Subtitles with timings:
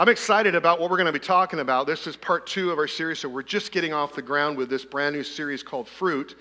[0.00, 1.86] I'm excited about what we're going to be talking about.
[1.86, 4.70] This is part two of our series, so we're just getting off the ground with
[4.70, 6.38] this brand new series called Fruit.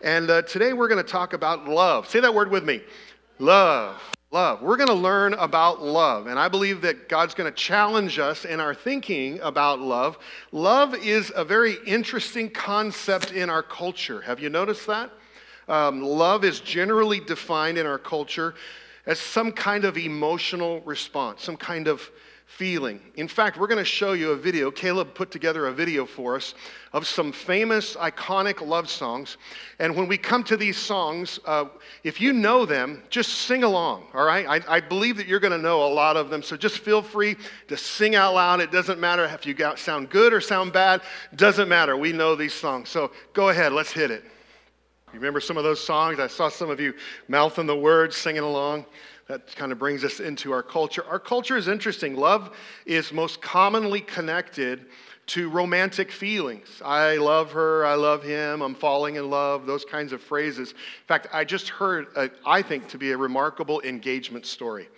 [0.00, 2.08] And uh, today we're going to talk about love.
[2.08, 2.82] Say that word with me
[3.40, 4.00] love.
[4.30, 4.62] Love.
[4.62, 6.28] We're going to learn about love.
[6.28, 10.16] And I believe that God's going to challenge us in our thinking about love.
[10.52, 14.20] Love is a very interesting concept in our culture.
[14.20, 15.10] Have you noticed that?
[15.66, 18.54] Um, love is generally defined in our culture
[19.04, 22.08] as some kind of emotional response, some kind of
[22.56, 23.00] feeling.
[23.16, 24.70] In fact, we're going to show you a video.
[24.70, 26.54] Caleb put together a video for us
[26.92, 29.38] of some famous, iconic love songs.
[29.80, 31.64] And when we come to these songs, uh,
[32.04, 34.46] if you know them, just sing along, all right?
[34.46, 36.42] I, I believe that you're going to know a lot of them.
[36.42, 37.36] So just feel free
[37.66, 38.60] to sing out loud.
[38.60, 41.02] It doesn't matter if you got, sound good or sound bad,
[41.34, 41.96] doesn't matter.
[41.96, 42.88] We know these songs.
[42.88, 44.22] So go ahead, let's hit it.
[45.12, 46.18] You remember some of those songs?
[46.18, 46.94] I saw some of you
[47.28, 48.84] mouthing the words, singing along
[49.26, 51.04] that kind of brings us into our culture.
[51.06, 52.14] Our culture is interesting.
[52.16, 54.86] Love is most commonly connected
[55.26, 56.82] to romantic feelings.
[56.84, 60.72] I love her, I love him, I'm falling in love, those kinds of phrases.
[60.72, 64.88] In fact, I just heard, a, I think, to be a remarkable engagement story.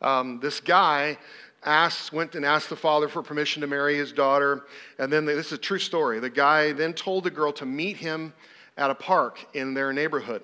[0.00, 1.18] Um, this guy
[1.64, 4.64] asked, went and asked the father for permission to marry his daughter,
[4.98, 6.18] and then this is a true story.
[6.18, 8.32] The guy then told the girl to meet him
[8.78, 10.42] at a park in their neighborhood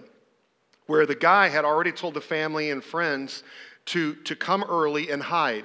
[0.91, 3.45] where the guy had already told the family and friends
[3.85, 5.65] to, to come early and hide.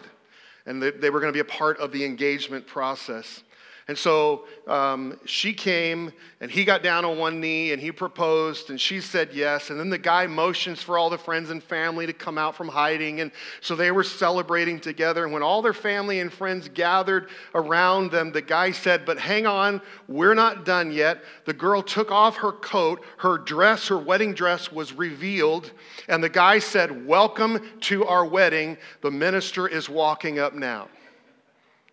[0.67, 3.42] And they, they were going to be a part of the engagement process.
[3.88, 8.72] And so um, she came and he got down on one knee and he proposed
[8.72, 9.69] and she said yes.
[9.69, 12.67] And then the guy motions for all the friends and family to come out from
[12.67, 13.22] hiding.
[13.22, 15.23] And so they were celebrating together.
[15.23, 19.45] And when all their family and friends gathered around them, the guy said, But hang
[19.45, 21.23] on, we're not done yet.
[21.45, 25.72] The girl took off her coat, her dress, her wedding dress was revealed.
[26.09, 28.77] And the guy said, Welcome to our wedding.
[29.02, 30.88] The minister is walking up now.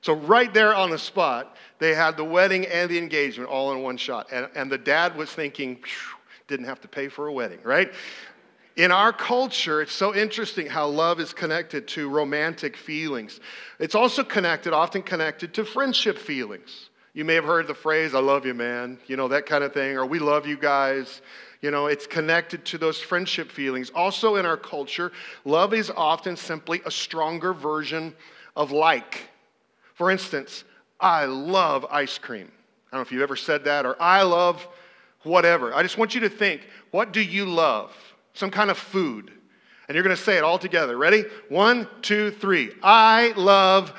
[0.03, 3.83] So, right there on the spot, they had the wedding and the engagement all in
[3.83, 4.27] one shot.
[4.33, 5.78] And, and the dad was thinking,
[6.48, 7.92] didn't have to pay for a wedding, right?
[8.77, 13.39] In our culture, it's so interesting how love is connected to romantic feelings.
[13.79, 16.89] It's also connected, often connected to friendship feelings.
[17.14, 19.74] You may have heard the phrase, I love you, man, you know, that kind of
[19.74, 21.20] thing, or we love you guys.
[21.61, 23.91] You know, it's connected to those friendship feelings.
[23.95, 25.12] Also, in our culture,
[25.45, 28.14] love is often simply a stronger version
[28.57, 29.29] of like.
[29.95, 30.64] For instance,
[31.01, 32.51] I love ice cream.
[32.91, 34.67] I don't know if you've ever said that, or I love
[35.23, 35.75] whatever.
[35.75, 37.92] I just want you to think what do you love?
[38.35, 39.33] Some kind of food.
[39.89, 40.97] And you're going to say it all together.
[40.97, 41.25] Ready?
[41.48, 42.73] One, two, three.
[42.83, 43.92] I love.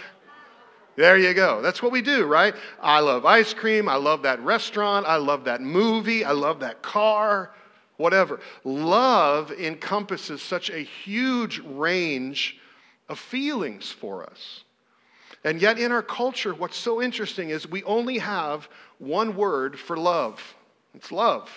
[0.95, 1.61] There you go.
[1.61, 2.55] That's what we do, right?
[2.81, 3.89] I love ice cream.
[3.89, 5.05] I love that restaurant.
[5.05, 6.23] I love that movie.
[6.23, 7.51] I love that car.
[7.97, 8.39] Whatever.
[8.63, 12.59] Love encompasses such a huge range
[13.09, 14.63] of feelings for us.
[15.43, 19.97] And yet, in our culture, what's so interesting is we only have one word for
[19.97, 20.55] love
[20.95, 21.49] it's love.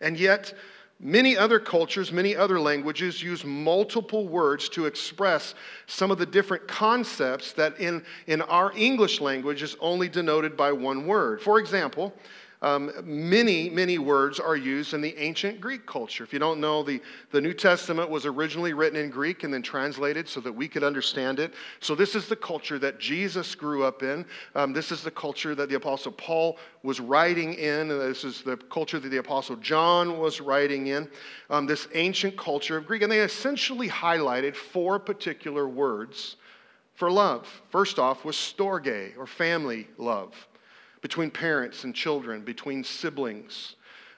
[0.00, 0.54] And yet,
[0.98, 5.54] many other cultures, many other languages use multiple words to express
[5.86, 10.72] some of the different concepts that in, in our English language is only denoted by
[10.72, 11.42] one word.
[11.42, 12.14] For example,
[12.62, 16.22] um, many, many words are used in the ancient Greek culture.
[16.22, 17.02] If you don't know, the,
[17.32, 20.84] the New Testament was originally written in Greek and then translated so that we could
[20.84, 21.54] understand it.
[21.80, 24.24] So, this is the culture that Jesus grew up in.
[24.54, 27.88] Um, this is the culture that the Apostle Paul was writing in.
[27.88, 31.08] This is the culture that the Apostle John was writing in.
[31.50, 33.02] Um, this ancient culture of Greek.
[33.02, 36.36] And they essentially highlighted four particular words
[36.94, 37.48] for love.
[37.70, 40.32] First off was storge, or family love
[41.02, 43.76] between parents and children, between siblings.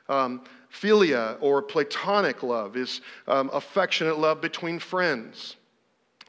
[0.08, 5.56] Um, philia or platonic love is um, affectionate love between friends,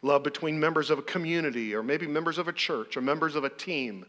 [0.02, 3.44] love between members of a community, or maybe members of a church, or members of
[3.44, 4.06] a team.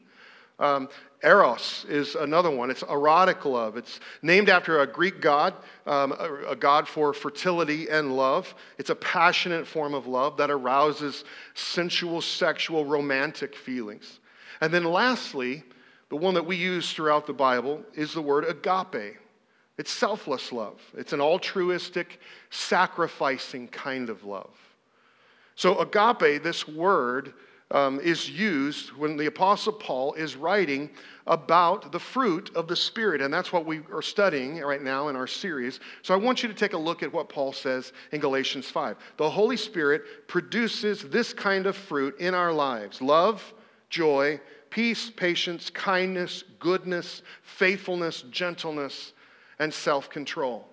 [0.58, 0.88] Um,
[1.22, 2.70] Eros is another one.
[2.70, 3.76] It's erotic love.
[3.76, 5.54] It's named after a Greek god,
[5.86, 8.54] um, a, a, god for fertility and love.
[8.78, 11.24] It's a passionate form of love that arouses
[11.54, 14.20] sensual, sexual, romantic feelings.
[14.60, 15.64] And then lastly,
[16.08, 19.16] the one that we use throughout the Bible is the word agape.
[19.78, 22.20] It's selfless love, it's an altruistic,
[22.50, 24.54] sacrificing kind of love.
[25.54, 27.34] So, agape, this word,
[27.70, 30.88] um, is used when the Apostle Paul is writing
[31.26, 33.20] about the fruit of the Spirit.
[33.20, 35.80] And that's what we are studying right now in our series.
[36.02, 38.96] So I want you to take a look at what Paul says in Galatians 5.
[39.16, 43.52] The Holy Spirit produces this kind of fruit in our lives love,
[43.90, 44.40] joy,
[44.76, 49.14] peace, patience, kindness, goodness, faithfulness, gentleness,
[49.58, 50.68] and self control.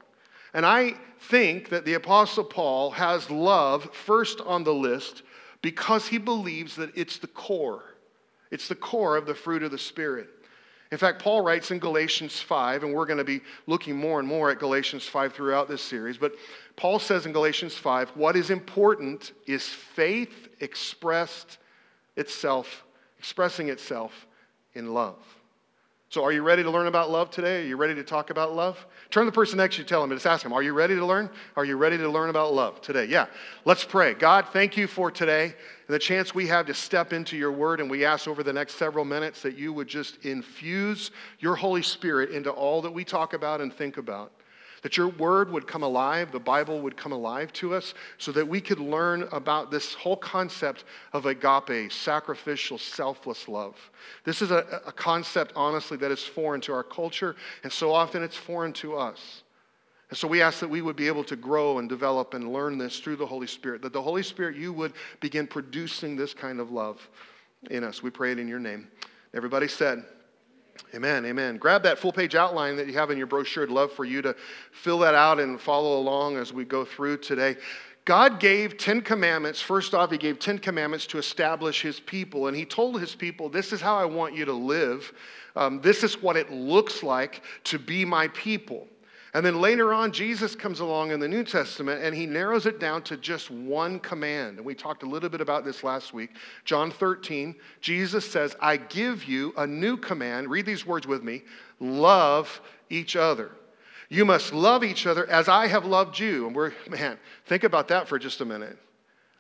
[0.54, 0.96] And I
[1.30, 5.24] think that the Apostle Paul has love first on the list
[5.62, 7.96] because he believes that it's the core.
[8.52, 10.28] It's the core of the fruit of the Spirit.
[10.92, 14.28] In fact, Paul writes in Galatians 5, and we're going to be looking more and
[14.28, 16.34] more at Galatians 5 throughout this series, but
[16.76, 21.58] Paul says in Galatians 5, what is important is faith expressed
[22.18, 22.84] itself,
[23.24, 24.28] expressing itself
[24.74, 25.16] in love.
[26.10, 27.62] So, are you ready to learn about love today?
[27.62, 28.86] Are you ready to talk about love?
[29.12, 30.94] Turn to the person next to you, tell them, just ask them, Are you ready
[30.96, 31.30] to learn?
[31.56, 33.06] Are you ready to learn about love today?
[33.06, 33.28] Yeah.
[33.64, 34.14] Let's pray.
[34.14, 37.80] God, thank you for today and the chance we have to step into your word.
[37.80, 41.82] And we ask over the next several minutes that you would just infuse your Holy
[41.82, 44.34] Spirit into all that we talk about and think about
[44.84, 48.48] that your word would come alive, the Bible would come alive to us, so that
[48.48, 50.84] we could learn about this whole concept
[51.14, 53.76] of agape, sacrificial, selfless love.
[54.26, 58.22] This is a, a concept, honestly, that is foreign to our culture, and so often
[58.22, 59.44] it's foreign to us.
[60.10, 62.78] And so we ask that we would be able to grow and develop and learn
[62.78, 66.60] this through the Holy Spirit, that the Holy Spirit, you would begin producing this kind
[66.60, 67.10] of love
[67.72, 68.04] in us.
[68.04, 68.90] We pray it in your name.
[69.34, 70.04] Everybody said,
[70.96, 71.58] Amen, amen.
[71.58, 73.64] Grab that full page outline that you have in your brochure.
[73.64, 74.36] I'd love for you to
[74.72, 77.58] fill that out and follow along as we go through today.
[78.06, 79.62] God gave 10 commandments.
[79.62, 82.48] First off, He gave 10 commandments to establish His people.
[82.48, 85.14] And He told His people, This is how I want you to live.
[85.56, 88.88] Um, this is what it looks like to be my people.
[89.36, 92.80] And then later on, Jesus comes along in the New Testament and he narrows it
[92.80, 94.58] down to just one command.
[94.58, 96.30] And we talked a little bit about this last week.
[96.66, 100.52] John 13, Jesus says, I give you a new command.
[100.52, 101.44] Read these words with me
[101.80, 103.52] love each other.
[104.08, 106.46] You must love each other as I have loved you.
[106.46, 108.78] And we're, man, think about that for just a minute.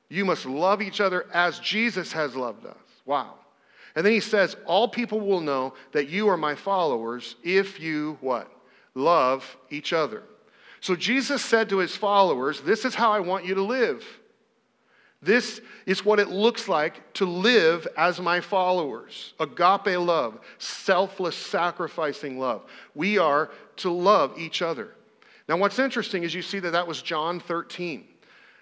[0.10, 2.76] You must love each other as Jesus has loved us.
[3.06, 3.36] Wow.
[3.96, 8.18] And then he says, All people will know that you are my followers if you
[8.22, 8.52] what?
[8.96, 10.24] Love each other.
[10.82, 14.06] So Jesus said to his followers, This is how I want you to live.
[15.22, 22.38] This is what it looks like to live as my followers agape love, selfless, sacrificing
[22.38, 22.66] love.
[22.94, 24.90] We are to love each other.
[25.48, 28.06] Now, what's interesting is you see that that was John 13.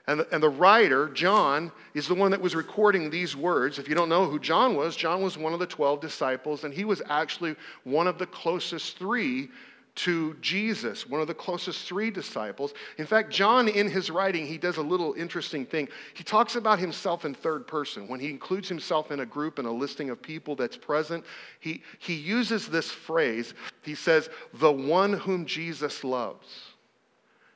[0.07, 3.80] And the, and the writer, John, is the one that was recording these words.
[3.80, 6.74] If you don't know who John was, John was one of the 12 disciples, and
[6.74, 9.50] he was actually one of the closest three
[9.93, 12.73] to Jesus, one of the closest three disciples.
[12.97, 15.89] In fact, John, in his writing, he does a little interesting thing.
[16.13, 18.07] He talks about himself in third person.
[18.07, 21.25] When he includes himself in a group and a listing of people that's present,
[21.59, 23.53] he, he uses this phrase.
[23.81, 26.47] He says, the one whom Jesus loves.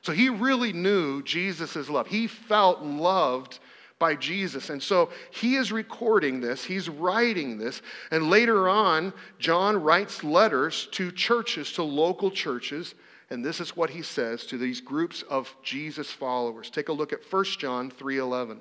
[0.02, 2.06] So he really knew Jesus' love.
[2.06, 3.58] He felt loved
[3.98, 4.70] by Jesus.
[4.70, 10.88] And so he is recording this, he's writing this, and later on, John writes letters
[10.92, 12.94] to churches, to local churches,
[13.30, 16.70] and this is what he says to these groups of Jesus followers.
[16.70, 18.60] Take a look at 1 John 3:11.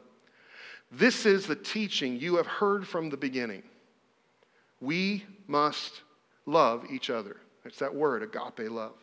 [0.92, 3.64] This is the teaching you have heard from the beginning.
[4.80, 6.02] We must
[6.46, 7.38] love each other.
[7.66, 8.94] It's that word, agape love.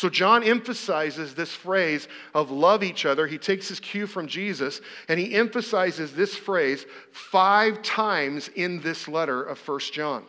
[0.00, 3.26] So John emphasizes this phrase of love each other.
[3.26, 9.08] He takes his cue from Jesus and he emphasizes this phrase five times in this
[9.08, 10.24] letter of First John.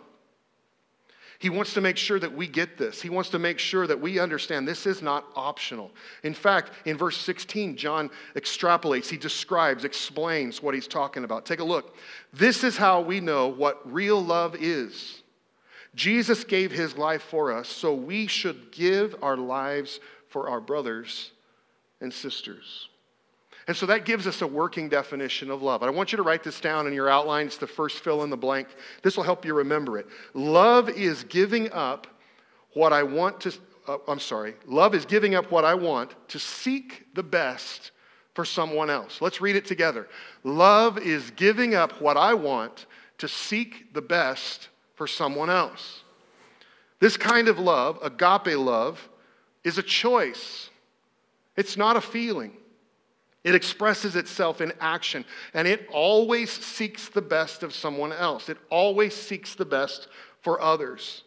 [1.40, 3.02] He wants to make sure that we get this.
[3.02, 5.92] He wants to make sure that we understand this is not optional.
[6.24, 11.46] In fact, in verse 16, John extrapolates, he describes, explains what he's talking about.
[11.46, 11.96] Take a look.
[12.34, 15.21] This is how we know what real love is.
[15.94, 21.32] Jesus gave his life for us, so we should give our lives for our brothers
[22.00, 22.88] and sisters.
[23.68, 25.84] And so that gives us a working definition of love.
[25.84, 27.46] I want you to write this down in your outline.
[27.46, 28.68] It's the first fill in the blank.
[29.04, 30.08] This will help you remember it.
[30.34, 32.08] Love is giving up
[32.74, 33.54] what I want to,
[33.88, 37.92] uh, I'm sorry, love is giving up what I want to seek the best
[38.34, 39.22] for someone else.
[39.22, 40.08] Let's read it together.
[40.44, 42.86] Love is giving up what I want
[43.18, 44.70] to seek the best
[45.02, 46.04] for someone else.
[47.00, 49.10] This kind of love, agape love,
[49.64, 50.70] is a choice.
[51.58, 52.54] It's not a feeling.
[53.44, 58.48] It expresses itself in action, and it always seeks the best of someone else.
[58.48, 60.08] It always seeks the best
[60.44, 61.24] for others.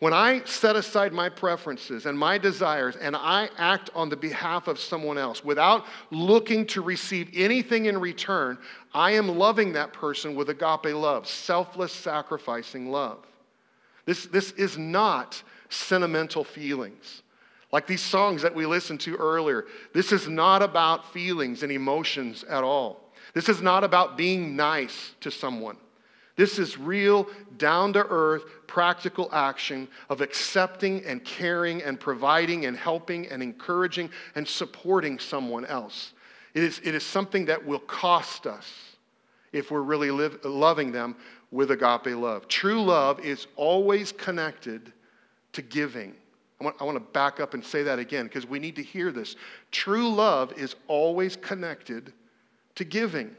[0.00, 4.68] When I set aside my preferences and my desires and I act on the behalf
[4.68, 8.58] of someone else without looking to receive anything in return,
[8.94, 13.26] I am loving that person with agape love, selfless, sacrificing love.
[14.04, 17.22] This, this is not sentimental feelings.
[17.72, 22.44] Like these songs that we listened to earlier, this is not about feelings and emotions
[22.44, 23.10] at all.
[23.34, 25.76] This is not about being nice to someone.
[26.38, 32.76] This is real, down to earth, practical action of accepting and caring and providing and
[32.76, 36.12] helping and encouraging and supporting someone else.
[36.54, 38.72] It is, it is something that will cost us.
[39.52, 41.16] if we're really live, loving them
[41.50, 42.46] with agape love.
[42.48, 44.92] True love is always connected
[45.52, 46.14] to giving.
[46.60, 48.82] I want, I want to back up and say that again because we need to
[48.82, 49.36] hear this.
[49.70, 52.12] True love is always connected
[52.74, 53.34] to giving.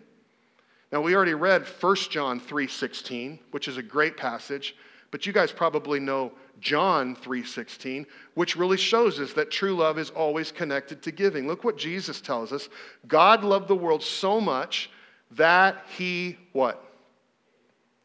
[0.91, 4.75] Now we already read 1 John 3:16, which is a great passage,
[5.11, 10.09] but you guys probably know John 3:16, which really shows us that true love is
[10.09, 11.47] always connected to giving.
[11.47, 12.69] Look what Jesus tells us.
[13.07, 14.89] God loved the world so much
[15.31, 16.83] that he what?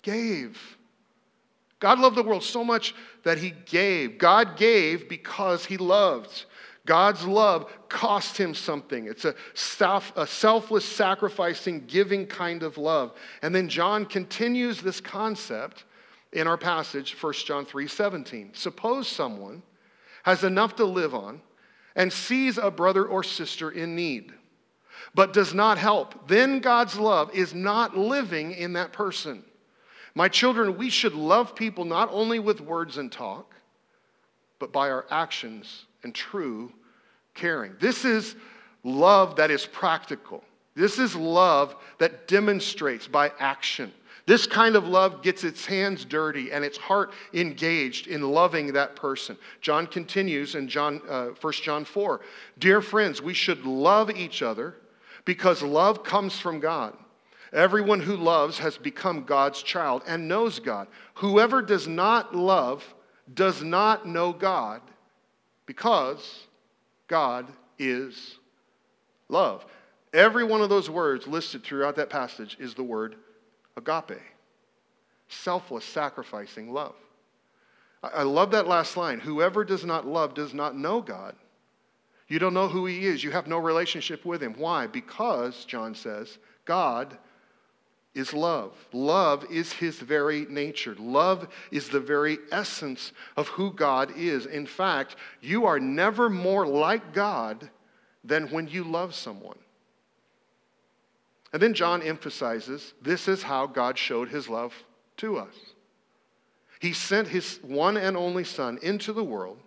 [0.03, 0.77] Gave.
[1.81, 4.19] God loved the world so much that he gave.
[4.19, 6.45] God gave because he loved.
[6.87, 9.07] God's love cost him something.
[9.07, 13.13] It's a, self, a selfless, sacrificing, giving kind of love.
[13.43, 15.85] And then John continues this concept
[16.33, 18.51] in our passage, 1 John 3 17.
[18.53, 19.63] Suppose someone
[20.25, 21.41] has enough to live on
[21.97, 24.33] and sees a brother or sister in need,
[25.15, 29.45] but does not help, then God's love is not living in that person.
[30.15, 33.55] My children, we should love people not only with words and talk,
[34.59, 36.73] but by our actions and true
[37.35, 37.75] caring.
[37.81, 38.37] This is
[38.83, 40.45] love that is practical.
[40.75, 43.93] This is love that demonstrates by action.
[44.27, 48.97] This kind of love gets its hands dirty and its heart engaged in loving that
[48.97, 49.37] person.
[49.61, 52.21] John continues in John, uh, 1 John 4
[52.59, 54.77] Dear friends, we should love each other
[55.25, 56.97] because love comes from God.
[57.53, 60.89] Everyone who loves has become God's child and knows God.
[61.15, 62.83] Whoever does not love
[63.33, 64.81] does not know God
[65.67, 66.47] because
[67.09, 67.47] God
[67.79, 68.39] is
[69.29, 69.65] love.
[70.13, 73.17] Every one of those words listed throughout that passage is the word
[73.77, 74.21] agape
[75.29, 76.95] selfless, sacrificing love.
[78.03, 79.19] I love that last line.
[79.19, 81.35] Whoever does not love does not know God.
[82.29, 83.25] You don't know who He is.
[83.25, 84.55] You have no relationship with Him.
[84.57, 84.87] Why?
[84.87, 87.17] Because, John says, God
[88.15, 88.73] is love.
[88.93, 90.95] Love is His very nature.
[90.99, 94.47] Love is the very essence of who God is.
[94.47, 97.69] In fact, you are never more like God
[98.23, 99.59] than when you love someone.
[101.53, 104.75] And then John emphasizes this is how God showed his love
[105.19, 105.55] to us.
[106.81, 109.59] He sent his one and only Son into the world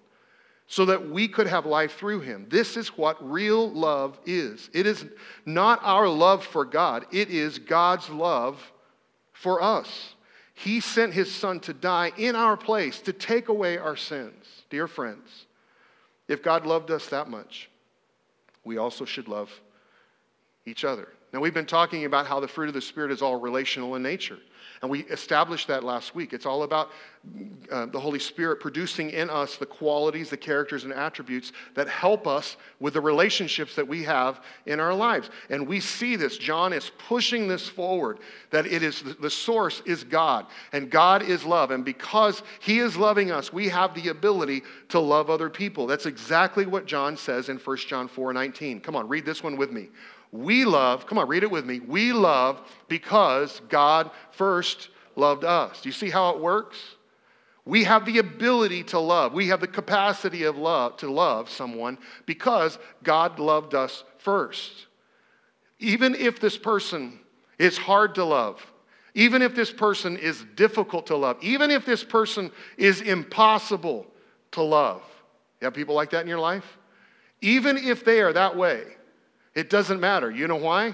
[0.67, 2.45] so that we could have life through him.
[2.50, 4.69] This is what real love is.
[4.74, 5.05] It is
[5.45, 8.71] not our love for God, it is God's love
[9.31, 10.13] for us.
[10.53, 14.63] He sent his Son to die in our place to take away our sins.
[14.69, 15.45] Dear friends,
[16.27, 17.69] if God loved us that much,
[18.63, 19.51] we also should love
[20.67, 21.07] each other.
[21.33, 24.03] Now, we've been talking about how the fruit of the Spirit is all relational in
[24.03, 24.38] nature.
[24.81, 26.33] And we established that last week.
[26.33, 26.91] It's all about
[27.71, 32.27] uh, the Holy Spirit producing in us the qualities, the characters, and attributes that help
[32.27, 35.31] us with the relationships that we have in our lives.
[35.50, 36.38] And we see this.
[36.38, 38.19] John is pushing this forward
[38.51, 41.71] that it is the source is God, and God is love.
[41.71, 45.88] And because He is loving us, we have the ability to love other people.
[45.88, 48.81] That's exactly what John says in 1 John 4 19.
[48.81, 49.89] Come on, read this one with me.
[50.31, 51.79] We love, come on, read it with me.
[51.79, 55.81] We love because God first loved us.
[55.81, 56.77] Do you see how it works?
[57.65, 59.34] We have the ability to love.
[59.34, 64.88] We have the capacity of love to love someone because God loved us first.
[65.79, 67.19] Even if this person
[67.60, 68.65] is hard to love,
[69.15, 74.05] even if this person is difficult to love, even if this person is impossible
[74.51, 75.01] to love.
[75.60, 76.77] You have people like that in your life?
[77.41, 78.84] Even if they are that way,
[79.57, 80.29] it doesn't matter.
[80.29, 80.93] You know why?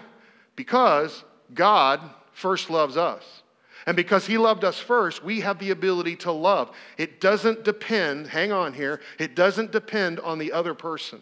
[0.56, 2.00] Because God
[2.32, 3.44] first loves us.
[3.86, 6.72] And because He loved us first, we have the ability to love.
[6.98, 11.22] It doesn't depend, hang on here, it doesn't depend on the other person.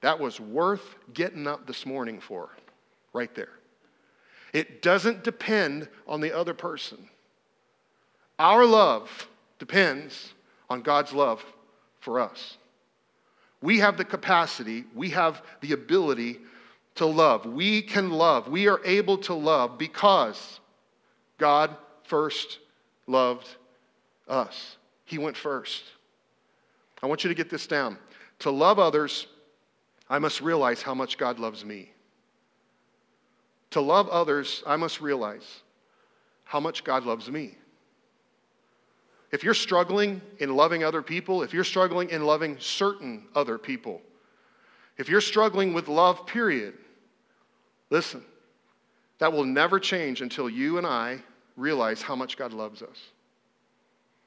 [0.00, 2.48] That was worth getting up this morning for,
[3.12, 3.52] right there.
[4.54, 7.06] It doesn't depend on the other person.
[8.38, 10.32] Our love depends
[10.70, 11.44] on God's love
[12.00, 12.56] for us.
[13.62, 16.38] We have the capacity, we have the ability
[16.96, 17.46] to love.
[17.46, 18.48] We can love.
[18.48, 20.60] We are able to love because
[21.38, 22.58] God first
[23.06, 23.46] loved
[24.28, 24.76] us.
[25.04, 25.82] He went first.
[27.02, 27.98] I want you to get this down.
[28.40, 29.26] To love others,
[30.08, 31.92] I must realize how much God loves me.
[33.70, 35.62] To love others, I must realize
[36.44, 37.56] how much God loves me.
[39.32, 44.02] If you're struggling in loving other people, if you're struggling in loving certain other people,
[44.98, 46.74] if you're struggling with love, period,
[47.90, 48.24] listen,
[49.18, 51.20] that will never change until you and I
[51.56, 52.98] realize how much God loves us.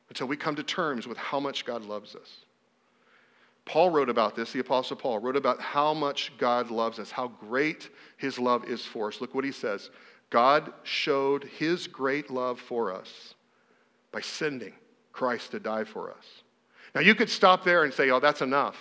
[0.10, 2.46] Until we come to terms with how much God loves us.
[3.66, 7.28] Paul wrote about this, the Apostle Paul wrote about how much God loves us, how
[7.28, 9.22] great his love is for us.
[9.22, 9.90] Look what he says
[10.30, 13.36] God showed his great love for us
[14.12, 14.74] by sending
[15.14, 16.26] Christ to die for us.
[16.94, 18.76] Now, you could stop there and say, oh, that's enough.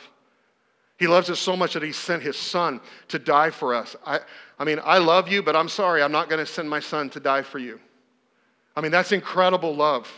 [0.98, 3.96] He loves us so much that he sent his son to die for us.
[4.06, 4.20] I,
[4.58, 7.10] I mean, I love you, but I'm sorry, I'm not going to send my son
[7.10, 7.80] to die for you.
[8.76, 10.10] I mean, that's incredible love.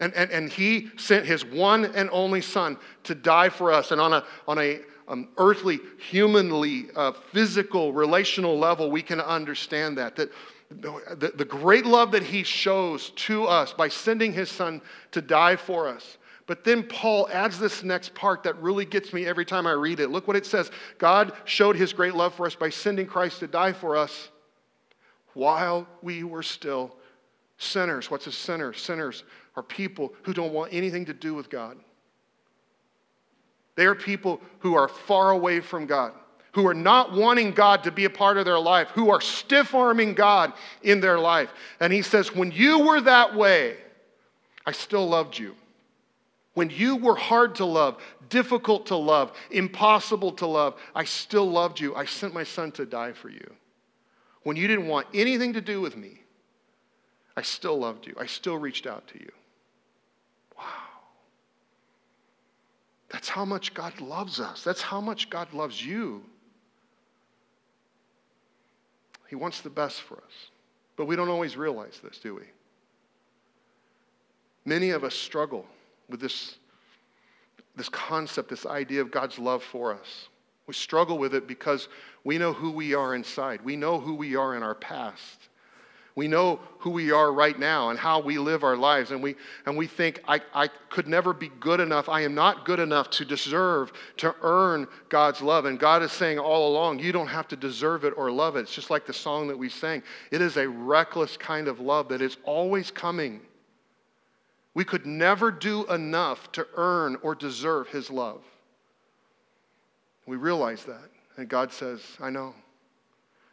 [0.00, 3.90] And, and, and he sent his one and only son to die for us.
[3.90, 9.98] And on a, on a um, earthly, humanly, uh, physical, relational level, we can understand
[9.98, 10.14] that.
[10.16, 10.30] That
[10.70, 14.82] the, the great love that he shows to us by sending his son
[15.12, 16.18] to die for us.
[16.46, 20.00] But then Paul adds this next part that really gets me every time I read
[20.00, 20.08] it.
[20.08, 23.46] Look what it says God showed his great love for us by sending Christ to
[23.46, 24.30] die for us
[25.34, 26.96] while we were still
[27.58, 28.10] sinners.
[28.10, 28.72] What's a sinner?
[28.72, 29.24] Sinners
[29.56, 31.76] are people who don't want anything to do with God.
[33.74, 36.12] They are people who are far away from God,
[36.52, 39.74] who are not wanting God to be a part of their life, who are stiff
[39.74, 40.52] arming God
[40.82, 41.52] in their life.
[41.80, 43.76] And he says, When you were that way,
[44.66, 45.54] I still loved you.
[46.54, 51.78] When you were hard to love, difficult to love, impossible to love, I still loved
[51.78, 51.94] you.
[51.94, 53.54] I sent my son to die for you.
[54.42, 56.22] When you didn't want anything to do with me,
[57.36, 58.14] I still loved you.
[58.18, 59.30] I still reached out to you.
[60.56, 60.64] Wow.
[63.10, 64.64] That's how much God loves us.
[64.64, 66.24] That's how much God loves you.
[69.28, 70.50] He wants the best for us.
[70.96, 72.42] But we don't always realize this, do we?
[74.64, 75.64] Many of us struggle
[76.08, 76.56] with this,
[77.76, 80.28] this concept, this idea of God's love for us.
[80.66, 81.88] We struggle with it because
[82.24, 83.62] we know who we are inside.
[83.62, 85.47] We know who we are in our past.
[86.18, 89.12] We know who we are right now and how we live our lives.
[89.12, 92.08] And we, and we think, I, I could never be good enough.
[92.08, 95.64] I am not good enough to deserve, to earn God's love.
[95.64, 98.62] And God is saying all along, you don't have to deserve it or love it.
[98.62, 100.02] It's just like the song that we sang.
[100.32, 103.40] It is a reckless kind of love that is always coming.
[104.74, 108.42] We could never do enough to earn or deserve His love.
[110.26, 111.10] We realize that.
[111.36, 112.56] And God says, I know.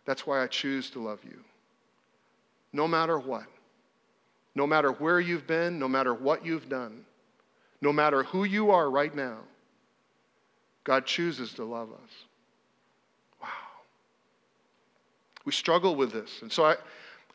[0.05, 1.43] That's why I choose to love you
[2.75, 3.45] no matter what.
[4.53, 7.05] No matter where you've been, no matter what you've done,
[7.81, 9.37] no matter who you are right now,
[10.83, 12.11] God chooses to love us.
[13.41, 13.47] Wow.
[15.45, 16.41] We struggle with this.
[16.41, 16.75] And so I,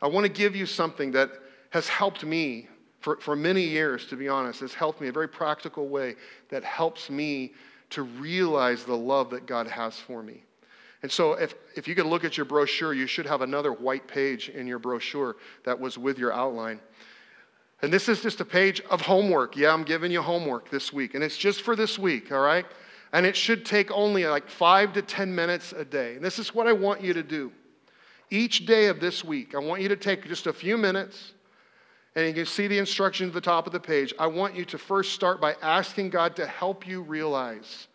[0.01, 1.29] I want to give you something that
[1.71, 2.67] has helped me
[2.99, 6.15] for, for many years, to be honest, has helped me a very practical way
[6.49, 7.53] that helps me
[7.91, 10.43] to realize the love that God has for me.
[11.03, 14.07] And so, if, if you could look at your brochure, you should have another white
[14.07, 16.79] page in your brochure that was with your outline.
[17.81, 19.57] And this is just a page of homework.
[19.57, 21.15] Yeah, I'm giving you homework this week.
[21.15, 22.65] And it's just for this week, all right?
[23.13, 26.15] And it should take only like five to 10 minutes a day.
[26.15, 27.51] And this is what I want you to do.
[28.29, 31.33] Each day of this week, I want you to take just a few minutes,
[32.15, 34.13] and you can see the instructions at the top of the page.
[34.17, 37.87] I want you to first start by asking God to help you realize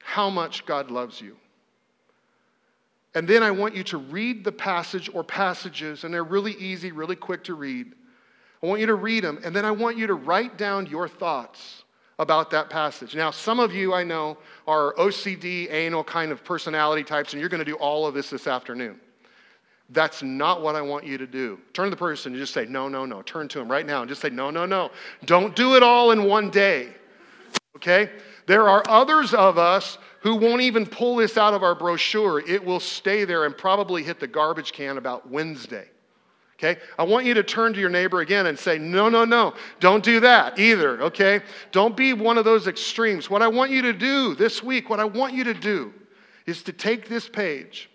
[0.00, 1.36] how much God loves you.
[3.14, 6.92] And then I want you to read the passage or passages, and they're really easy,
[6.92, 7.92] really quick to read.
[8.62, 11.08] I want you to read them, and then I want you to write down your
[11.08, 11.84] thoughts
[12.18, 13.16] about that passage.
[13.16, 17.48] Now, some of you I know are OCD, anal kind of personality types, and you're
[17.48, 19.00] going to do all of this this afternoon.
[19.88, 21.58] That's not what I want you to do.
[21.72, 23.22] Turn to the person and just say, no, no, no.
[23.22, 24.90] Turn to him right now and just say, no, no, no.
[25.24, 26.90] Don't do it all in one day.
[27.74, 28.10] Okay?
[28.46, 32.40] There are others of us who won't even pull this out of our brochure.
[32.40, 35.88] It will stay there and probably hit the garbage can about Wednesday.
[36.58, 36.78] Okay?
[36.98, 40.04] I want you to turn to your neighbor again and say, no, no, no, don't
[40.04, 41.00] do that either.
[41.04, 41.40] Okay?
[41.72, 43.30] Don't be one of those extremes.
[43.30, 45.92] What I want you to do this week, what I want you to do
[46.44, 47.88] is to take this page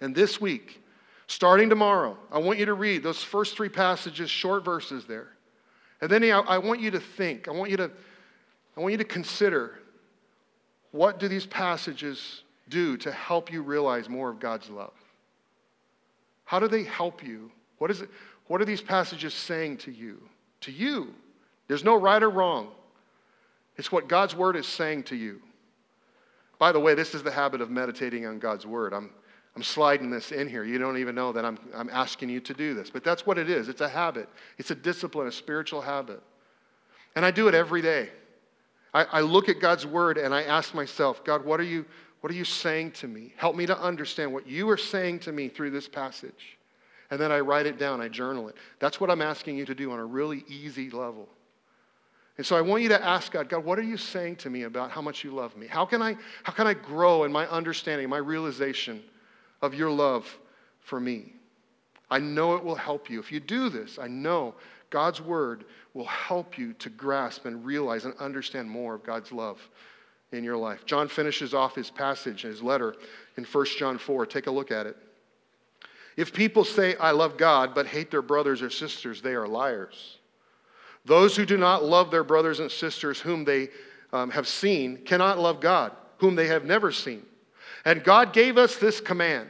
[0.00, 0.80] and this week,
[1.26, 5.28] starting tomorrow, I want you to read those first three passages, short verses there.
[6.00, 7.90] And then I want you to think, I want you to,
[8.76, 9.78] I want you to consider
[10.92, 14.92] what do these passages do to help you realize more of God's love?
[16.44, 17.50] How do they help you?
[17.78, 18.10] What, is it,
[18.46, 20.22] what are these passages saying to you?
[20.60, 21.14] To you.
[21.66, 22.68] There's no right or wrong.
[23.76, 25.40] It's what God's word is saying to you.
[26.58, 28.92] By the way, this is the habit of meditating on God's word.
[28.92, 29.10] I'm,
[29.56, 30.62] I'm sliding this in here.
[30.62, 32.90] You don't even know that I'm, I'm asking you to do this.
[32.90, 33.68] But that's what it is.
[33.68, 34.28] It's a habit,
[34.58, 36.22] it's a discipline, a spiritual habit.
[37.16, 38.10] And I do it every day.
[38.94, 41.84] I, I look at God's word and I ask myself, God, what are you,
[42.20, 43.32] what are you saying to me?
[43.36, 46.58] Help me to understand what you are saying to me through this passage.
[47.10, 48.56] And then I write it down, I journal it.
[48.78, 51.28] That's what I'm asking you to do on a really easy level.
[52.38, 54.62] And so I want you to ask God, God, what are you saying to me
[54.62, 55.66] about how much you love me?
[55.66, 59.02] How can I, how can I grow in my understanding, my realization
[59.60, 60.26] of your love
[60.80, 61.34] for me?
[62.10, 63.20] I know it will help you.
[63.20, 64.54] If you do this, I know
[64.92, 69.58] God's word will help you to grasp and realize and understand more of God's love
[70.30, 70.86] in your life.
[70.86, 72.94] John finishes off his passage, his letter
[73.36, 74.26] in 1 John 4.
[74.26, 74.96] Take a look at it.
[76.16, 80.18] If people say, I love God, but hate their brothers or sisters, they are liars.
[81.06, 83.70] Those who do not love their brothers and sisters whom they
[84.12, 87.22] um, have seen cannot love God, whom they have never seen.
[87.84, 89.48] And God gave us this command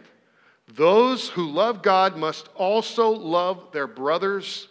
[0.69, 4.69] those who love God must also love their brothers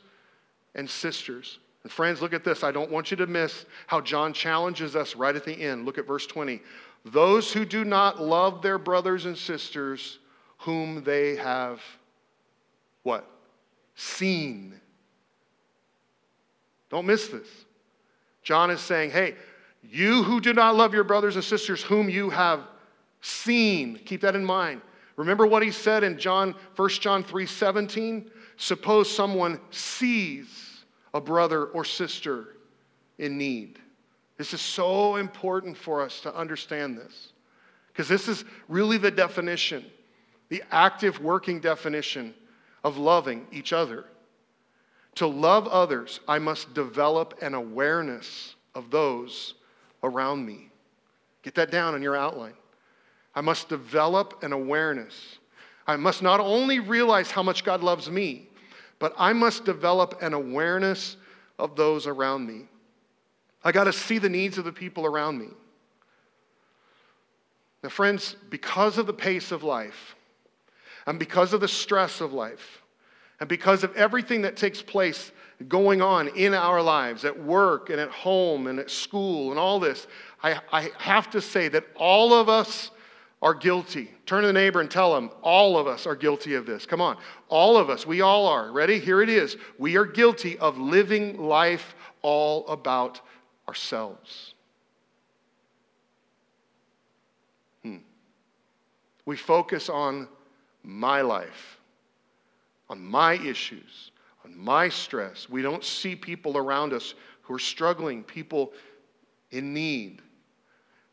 [0.76, 1.60] and sisters.
[1.84, 2.64] And friends, look at this.
[2.64, 5.86] I don't want you to miss how John challenges us right at the end.
[5.86, 6.62] Look at verse 20.
[7.06, 10.20] Those who do not love their brothers and sisters
[10.60, 11.82] whom they have
[13.04, 13.28] what?
[13.96, 14.80] Seen.
[16.90, 17.48] Don't miss this.
[18.44, 19.36] John is saying, hey,
[19.84, 22.62] you who do not love your brothers and sisters whom you have
[23.22, 24.82] seen, keep that in mind.
[25.16, 28.32] Remember what he said in John, 1 John 3 17?
[28.62, 30.84] Suppose someone sees
[31.16, 32.50] a brother or sister
[33.18, 33.80] in need.
[34.38, 37.34] This is so important for us to understand this
[37.88, 39.84] because this is really the definition,
[40.50, 42.36] the active working definition
[42.84, 44.06] of loving each other.
[45.16, 49.56] To love others, I must develop an awareness of those
[50.04, 50.70] around me.
[51.42, 52.54] Get that down in your outline.
[53.34, 55.40] I must develop an awareness.
[55.88, 58.50] I must not only realize how much God loves me,
[59.02, 61.18] but I must develop an awareness
[61.58, 62.68] of those around me.
[63.64, 65.48] I got to see the needs of the people around me.
[67.82, 70.16] Now, friends, because of the pace of life
[71.08, 72.84] and because of the stress of life,
[73.40, 75.32] and because of everything that takes place
[75.68, 79.80] going on in our lives, at work and at home and at school and all
[79.80, 80.06] this,
[80.44, 82.92] I, I have to say that all of us
[83.42, 84.12] are guilty.
[84.26, 86.86] Turn to the neighbor and tell them, all of us are guilty of this.
[86.86, 87.18] Come on.
[87.50, 88.72] All of us, we all are.
[88.72, 89.00] Ready?
[89.00, 89.58] Here it is.
[89.80, 93.22] We are guilty of living life all about
[93.68, 94.54] ourselves.
[97.84, 97.98] Hmm.
[99.26, 100.28] We focus on
[100.84, 101.80] my life
[102.92, 104.12] on my issues,
[104.44, 105.50] on my stress.
[105.50, 108.74] We don't see people around us who are struggling, people
[109.52, 110.22] in need.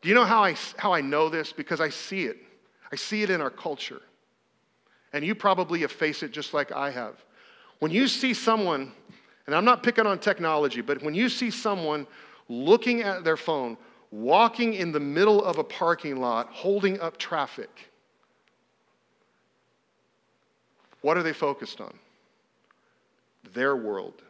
[0.01, 1.51] Do you know how I, how I know this?
[1.51, 2.37] Because I see it.
[2.91, 4.01] I see it in our culture.
[5.13, 7.15] And you probably have faced it just like I have.
[7.79, 8.91] When you see someone,
[9.45, 12.07] and I'm not picking on technology, but when you see someone
[12.47, 13.77] looking at their phone,
[14.11, 17.89] walking in the middle of a parking lot, holding up traffic,
[21.01, 21.93] What are they focused on?
[23.53, 24.21] Their world.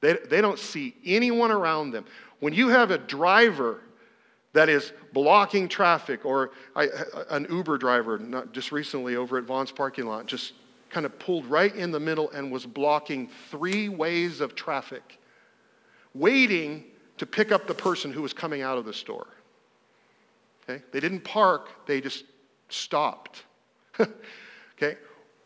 [0.00, 2.04] They, they don't see anyone around them.
[2.38, 3.80] When you have a driver
[4.52, 6.88] that is blocking traffic, or I,
[7.30, 10.54] an Uber driver, not just recently over at Vaughn's parking lot, just
[10.90, 15.18] kind of pulled right in the middle and was blocking three ways of traffic,
[16.14, 16.84] waiting
[17.18, 19.28] to pick up the person who was coming out of the store.
[20.68, 20.82] Okay?
[20.90, 22.24] They didn't park, they just
[22.68, 23.44] stopped.
[24.00, 24.96] okay?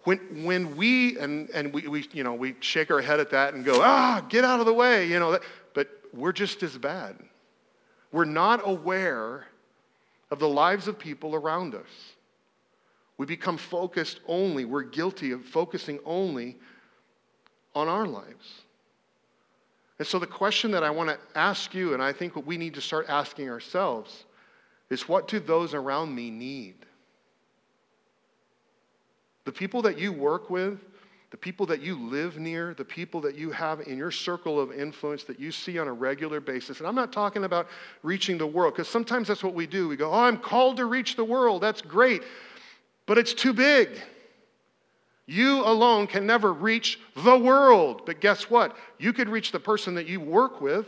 [0.04, 3.54] when, when we, and, and we, we, you know, we shake our head at that
[3.54, 6.76] and go, ah, get out of the way, you know, that, but we're just as
[6.78, 7.16] bad.
[8.14, 9.44] We're not aware
[10.30, 12.12] of the lives of people around us.
[13.18, 16.56] We become focused only, we're guilty of focusing only
[17.74, 18.62] on our lives.
[19.98, 22.56] And so, the question that I want to ask you, and I think what we
[22.56, 24.26] need to start asking ourselves,
[24.90, 26.76] is what do those around me need?
[29.44, 30.78] The people that you work with,
[31.34, 34.70] the people that you live near, the people that you have in your circle of
[34.70, 36.78] influence that you see on a regular basis.
[36.78, 37.66] And I'm not talking about
[38.04, 39.88] reaching the world, because sometimes that's what we do.
[39.88, 41.60] We go, Oh, I'm called to reach the world.
[41.60, 42.22] That's great.
[43.06, 44.00] But it's too big.
[45.26, 48.02] You alone can never reach the world.
[48.06, 48.76] But guess what?
[49.00, 50.86] You could reach the person that you work with,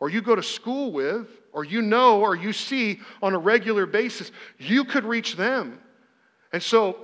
[0.00, 3.86] or you go to school with, or you know, or you see on a regular
[3.86, 4.32] basis.
[4.58, 5.78] You could reach them.
[6.52, 6.96] And so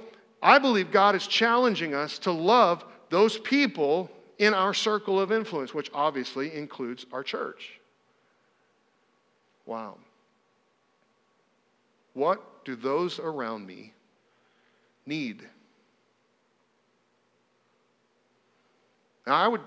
[0.44, 5.72] I believe God is challenging us to love those people in our circle of influence,
[5.72, 7.80] which obviously includes our church.
[9.64, 9.96] Wow.
[12.12, 13.94] What do those around me
[15.06, 15.48] need?
[19.26, 19.62] Now, I would,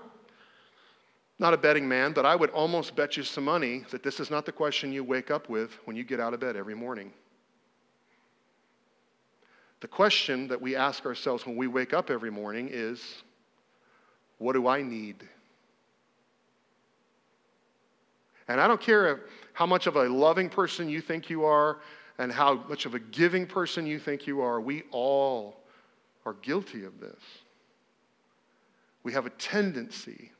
[1.40, 4.30] not a betting man, but I would almost bet you some money that this is
[4.30, 7.12] not the question you wake up with when you get out of bed every morning.
[9.80, 13.00] The question that we ask ourselves when we wake up every morning is
[14.38, 15.16] what do I need?
[18.48, 19.20] And I don't care
[19.52, 21.78] how much of a loving person you think you are
[22.18, 25.60] and how much of a giving person you think you are, we all
[26.26, 27.20] are guilty of this.
[29.04, 30.32] We have a tendency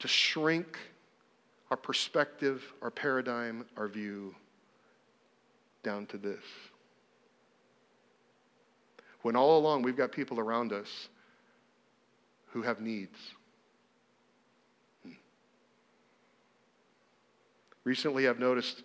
[0.00, 0.78] to shrink
[1.70, 4.34] our perspective, our paradigm, our view
[5.82, 6.42] down to this.
[9.26, 11.08] When all along we've got people around us
[12.50, 13.18] who have needs.
[15.02, 15.14] Hmm.
[17.82, 18.84] Recently, I've noticed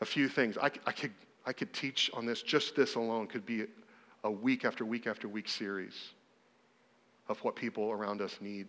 [0.00, 0.56] a few things.
[0.56, 1.10] I, I, could,
[1.44, 3.64] I could teach on this, just this alone could be
[4.22, 6.10] a week after week after week series
[7.28, 8.68] of what people around us need.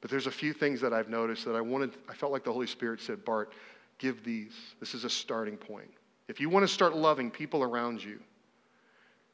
[0.00, 2.52] But there's a few things that I've noticed that I wanted, I felt like the
[2.52, 3.52] Holy Spirit said, Bart,
[3.98, 4.54] give these.
[4.80, 5.92] This is a starting point.
[6.26, 8.18] If you want to start loving people around you,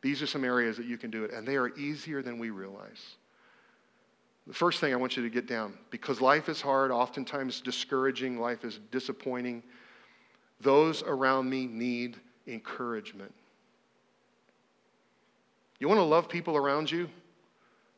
[0.00, 2.50] these are some areas that you can do it, and they are easier than we
[2.50, 3.16] realize.
[4.46, 8.40] The first thing I want you to get down, because life is hard, oftentimes discouraging,
[8.40, 9.62] life is disappointing.
[10.60, 13.34] Those around me need encouragement.
[15.80, 17.08] You want to love people around you?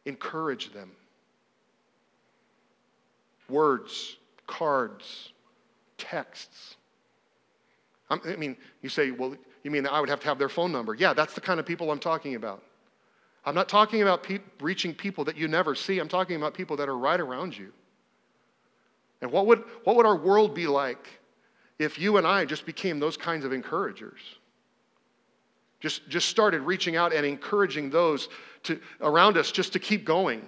[0.07, 0.91] Encourage them
[3.51, 5.33] words, cards,
[5.99, 6.77] texts.
[8.09, 10.94] I mean, you say, well, you mean I would have to have their phone number?
[10.94, 12.62] Yeah, that's the kind of people I'm talking about.
[13.44, 15.99] I'm not talking about pe- reaching people that you never see.
[15.99, 17.73] I'm talking about people that are right around you.
[19.23, 21.09] And what would, what would our world be like
[21.79, 24.20] if you and I just became those kinds of encouragers?
[25.81, 28.29] Just, just started reaching out and encouraging those
[28.64, 30.42] to, around us just to keep going.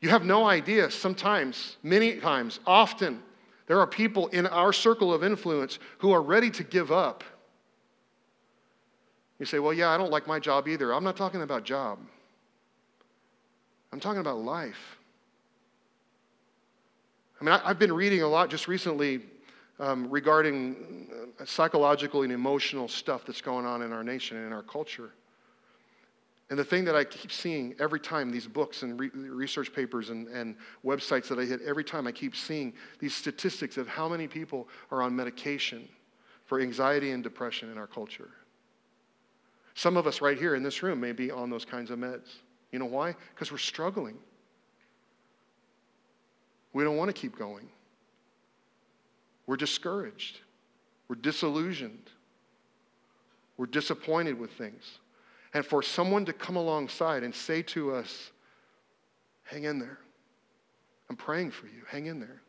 [0.00, 3.22] You have no idea sometimes, many times, often,
[3.66, 7.24] there are people in our circle of influence who are ready to give up.
[9.38, 10.92] You say, well, yeah, I don't like my job either.
[10.92, 11.98] I'm not talking about job,
[13.92, 14.98] I'm talking about life.
[17.40, 19.20] I mean, I, have been reading a lot just recently
[19.78, 21.06] um, regarding
[21.38, 25.10] uh, psychological and emotional stuff that's going on in our nation and in our culture.
[26.48, 30.10] And the thing that I keep seeing every time, these books and re- research papers
[30.10, 34.08] and, and websites that I hit, every time I keep seeing these statistics of how
[34.08, 35.88] many people are on medication
[36.44, 38.30] for anxiety and depression in our culture.
[39.76, 42.36] Some of us right here in this room may be on those kinds of meds.
[42.72, 43.14] You know why?
[43.34, 44.16] Because we're struggling.
[46.72, 47.68] We don't want to keep going.
[49.46, 50.40] We're discouraged.
[51.08, 52.10] We're disillusioned.
[53.58, 54.98] We're disappointed with things
[55.52, 58.30] and for someone to come alongside and say to us,
[59.44, 59.98] hang in there.
[61.10, 61.82] I'm praying for you.
[61.88, 62.40] Hang in there.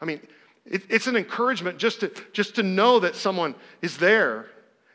[0.00, 0.20] I mean,
[0.64, 4.46] it, it's an encouragement just to, just to know that someone is there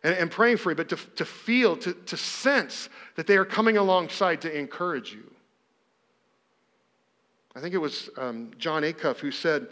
[0.05, 3.43] and, and praying for you, but to, to feel, to, to sense that they are
[3.43, 5.29] coming alongside to encourage you.
[7.55, 9.67] I think it was um, Jon Acuff who said,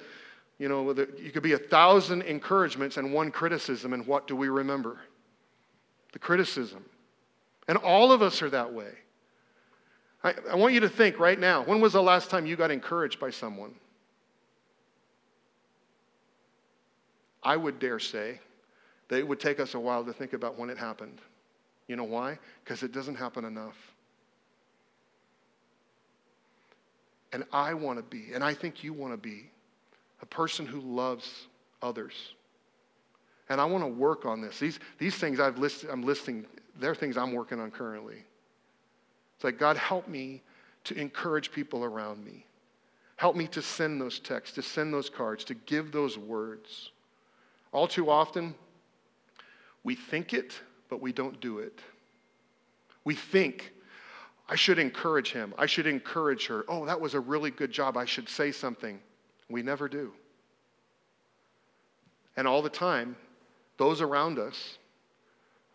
[0.59, 4.49] you know, you could be a thousand encouragements and one criticism, and what do we
[4.49, 4.99] remember?
[6.13, 6.85] the criticism.
[7.67, 8.91] And all of us are that way.
[10.23, 12.71] I, I want you to think right now when was the last time you got
[12.71, 13.73] encouraged by someone?
[17.43, 18.39] I would dare say
[19.13, 21.21] that it would take us a while to think about when it happened.
[21.87, 22.39] You know why?
[22.63, 23.77] Because it doesn't happen enough.
[27.31, 29.51] And I want to be, and I think you want to be,
[30.23, 31.45] a person who loves
[31.83, 32.13] others.
[33.49, 34.57] And I want to work on this.
[34.57, 36.47] These, these things I've listed, I'm listing,
[36.79, 38.17] they're things I'm working on currently.
[39.35, 40.41] It's like, God, help me
[40.85, 42.47] to encourage people around me.
[43.17, 46.89] Help me to send those texts, to send those cards, to give those words.
[47.71, 48.55] All too often,
[49.83, 51.79] we think it, but we don't do it.
[53.03, 53.73] We think,
[54.47, 55.53] I should encourage him.
[55.57, 56.65] I should encourage her.
[56.67, 57.97] Oh, that was a really good job.
[57.97, 58.99] I should say something.
[59.49, 60.13] We never do.
[62.35, 63.15] And all the time,
[63.77, 64.77] those around us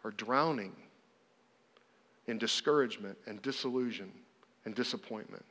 [0.05, 0.73] are drowning
[2.27, 4.13] in discouragement and disillusion
[4.65, 5.45] and disappointment.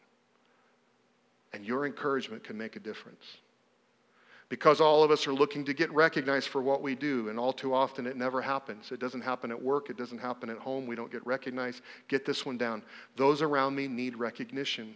[1.54, 3.38] And your encouragement can make a difference.
[4.50, 7.52] Because all of us are looking to get recognized for what we do, and all
[7.52, 8.92] too often it never happens.
[8.92, 11.82] It doesn't happen at work, it doesn't happen at home, we don't get recognized.
[12.08, 12.82] Get this one down.
[13.18, 14.96] Those around me need recognition.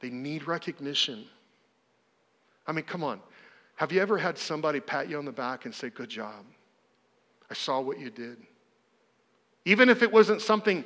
[0.00, 1.24] They need recognition.
[2.66, 3.20] I mean, come on.
[3.76, 6.44] Have you ever had somebody pat you on the back and say, Good job?
[7.50, 8.38] I saw what you did.
[9.64, 10.84] Even if it wasn't something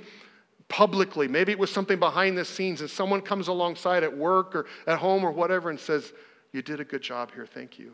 [0.69, 4.67] publicly, maybe it was something behind the scenes, and someone comes alongside at work or
[4.87, 6.13] at home or whatever and says,
[6.57, 7.93] You did a good job here, thank you.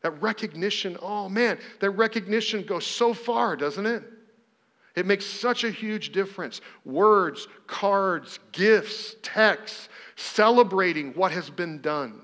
[0.00, 4.02] That recognition, oh man, that recognition goes so far, doesn't it?
[4.96, 6.62] It makes such a huge difference.
[6.86, 12.22] Words, cards, gifts, texts, celebrating what has been done.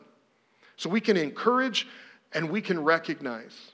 [0.76, 1.86] So we can encourage
[2.32, 3.72] and we can recognize.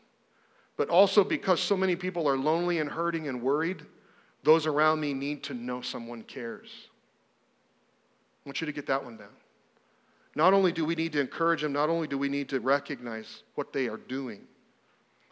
[0.76, 3.86] But also because so many people are lonely and hurting and worried,
[4.42, 6.88] those around me need to know someone cares.
[8.44, 9.28] I want you to get that one down.
[10.36, 13.42] Not only do we need to encourage them, not only do we need to recognize
[13.54, 14.42] what they are doing,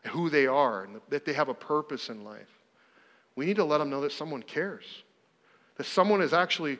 [0.09, 2.49] who they are, and that they have a purpose in life,
[3.37, 5.05] we need to let them know that someone cares,
[5.77, 6.79] that someone is actually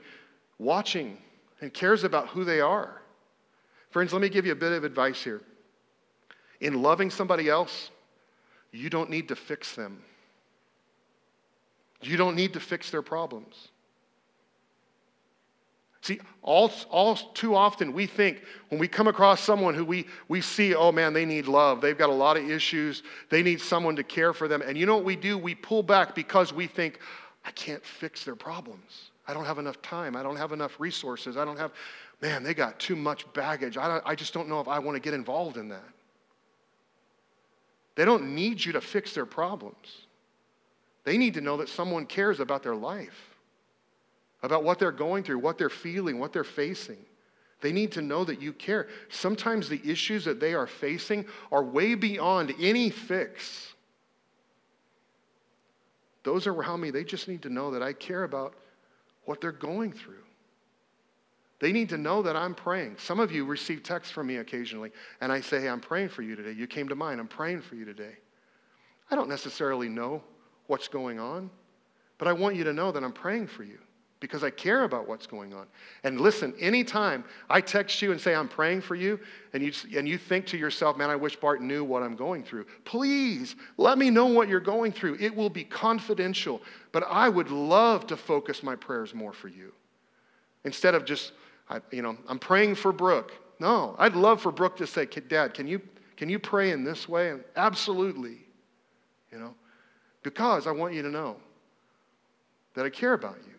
[0.59, 1.19] watching
[1.61, 3.03] and cares about who they are.
[3.91, 5.43] Friends, let me give you a bit of advice here.
[6.63, 7.91] In loving somebody else,
[8.73, 10.03] you don't need to fix them.
[12.01, 13.69] You don't need to fix their problems.
[16.05, 20.43] See, all, all too often we think when we come across someone who we, we
[20.43, 21.81] see, oh man, they need love.
[21.81, 23.03] They've got a lot of issues.
[23.31, 24.61] They need someone to care for them.
[24.61, 25.39] And you know what we do?
[25.39, 26.99] We pull back because we think,
[27.47, 29.13] I can't fix their problems.
[29.27, 30.15] I don't have enough time.
[30.15, 31.39] I don't have enough resources.
[31.39, 31.73] I don't have,
[32.21, 33.79] man, they got too much baggage.
[33.79, 35.89] I, I just don't know if I want to get involved in that.
[37.95, 40.03] They don't need you to fix their problems.
[41.05, 43.34] They need to know that someone cares about their life
[44.45, 46.99] about what they're going through, what they're feeling, what they're facing.
[47.63, 48.89] They need to know that you care.
[49.09, 53.73] Sometimes the issues that they are facing are way beyond any fix.
[56.25, 58.53] Those around me, they just need to know that I care about
[59.25, 60.17] what they're going through.
[61.59, 62.97] They need to know that I'm praying.
[62.99, 64.91] Some of you receive texts from me occasionally,
[65.23, 66.53] and I say, Hey, I'm praying for you today.
[66.53, 67.19] You came to mind.
[67.19, 68.17] I'm praying for you today.
[69.11, 70.23] I don't necessarily know
[70.67, 71.49] what's going on,
[72.19, 73.79] but I want you to know that I'm praying for you
[74.21, 75.67] because I care about what's going on.
[76.03, 79.21] And listen, anytime I text you and say I'm praying for you,
[79.53, 82.43] and you, and you think to yourself, man, I wish Bart knew what I'm going
[82.43, 85.19] through, please let me know what you're going through.
[85.21, 89.73] It will be confidential, but I would love to focus my prayers more for you.
[90.65, 91.33] Instead of just,
[91.69, 93.33] I, you know, I'm praying for Brooke.
[93.61, 95.81] No, I'd love for Brooke to say, Dad, can you,
[96.17, 97.31] can you pray in this way?
[97.31, 98.39] And absolutely,
[99.31, 99.55] you know,
[100.23, 101.37] because I want you to know
[102.75, 103.54] that I care about you.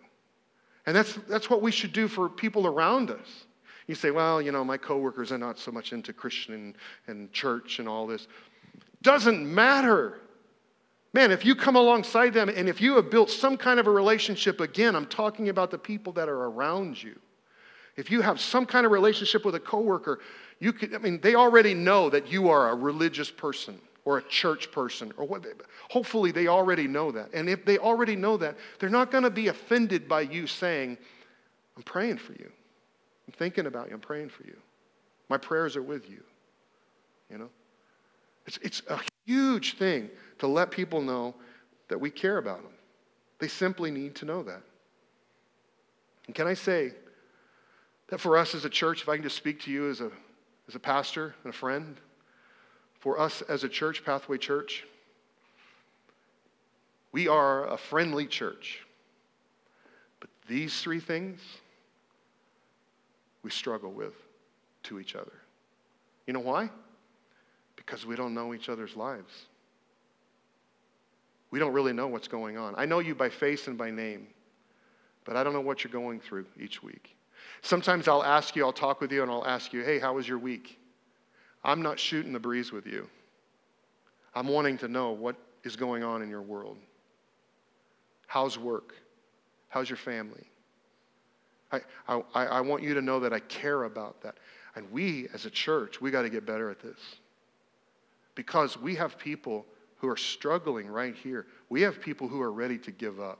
[0.85, 3.45] And that's, that's what we should do for people around us.
[3.87, 6.75] You say, well, you know, my coworkers are not so much into Christian and,
[7.07, 8.27] and church and all this.
[9.01, 10.19] Doesn't matter.
[11.13, 13.91] Man, if you come alongside them and if you have built some kind of a
[13.91, 17.15] relationship, again, I'm talking about the people that are around you.
[17.95, 20.19] If you have some kind of relationship with a coworker,
[20.59, 24.23] you could, I mean, they already know that you are a religious person or a
[24.23, 25.43] church person or what
[25.89, 27.33] hopefully they already know that.
[27.33, 30.97] And if they already know that they're not going to be offended by you saying
[31.75, 32.49] i'm praying for you.
[33.27, 33.95] I'm thinking about you.
[33.95, 34.55] I'm praying for you.
[35.27, 36.23] My prayers are with you.
[37.29, 37.49] You know?
[38.45, 41.33] It's, it's a huge thing to let people know
[41.87, 42.71] that we care about them
[43.39, 44.61] they simply need to know that.
[46.27, 46.91] And can i say
[48.07, 50.09] that for us as a church if i can just speak to you as a
[50.67, 51.97] as a pastor and a friend
[53.05, 54.83] for us as a church, Pathway Church,
[57.11, 58.79] we are a friendly church.
[60.19, 61.39] But these three things
[63.43, 64.15] we struggle with
[64.85, 65.33] to each other.
[66.25, 66.71] You know why?
[67.75, 69.45] Because we don't know each other's lives.
[71.51, 72.73] We don't really know what's going on.
[72.75, 74.25] I know you by face and by name,
[75.25, 77.15] but I don't know what you're going through each week.
[77.61, 80.27] Sometimes I'll ask you, I'll talk with you, and I'll ask you, hey, how was
[80.27, 80.79] your week?
[81.65, 83.09] I'm not shooting the breeze with you.
[84.35, 86.77] I'm wanting to know what is going on in your world.
[88.27, 88.93] How's work?
[89.69, 90.43] How's your family?
[91.71, 94.35] I, I, I want you to know that I care about that.
[94.75, 96.99] And we, as a church, we got to get better at this.
[98.35, 99.65] Because we have people
[99.97, 101.47] who are struggling right here.
[101.69, 103.39] We have people who are ready to give up.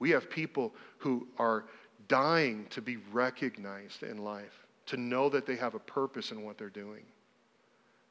[0.00, 1.66] We have people who are
[2.08, 6.58] dying to be recognized in life to know that they have a purpose in what
[6.58, 7.04] they're doing.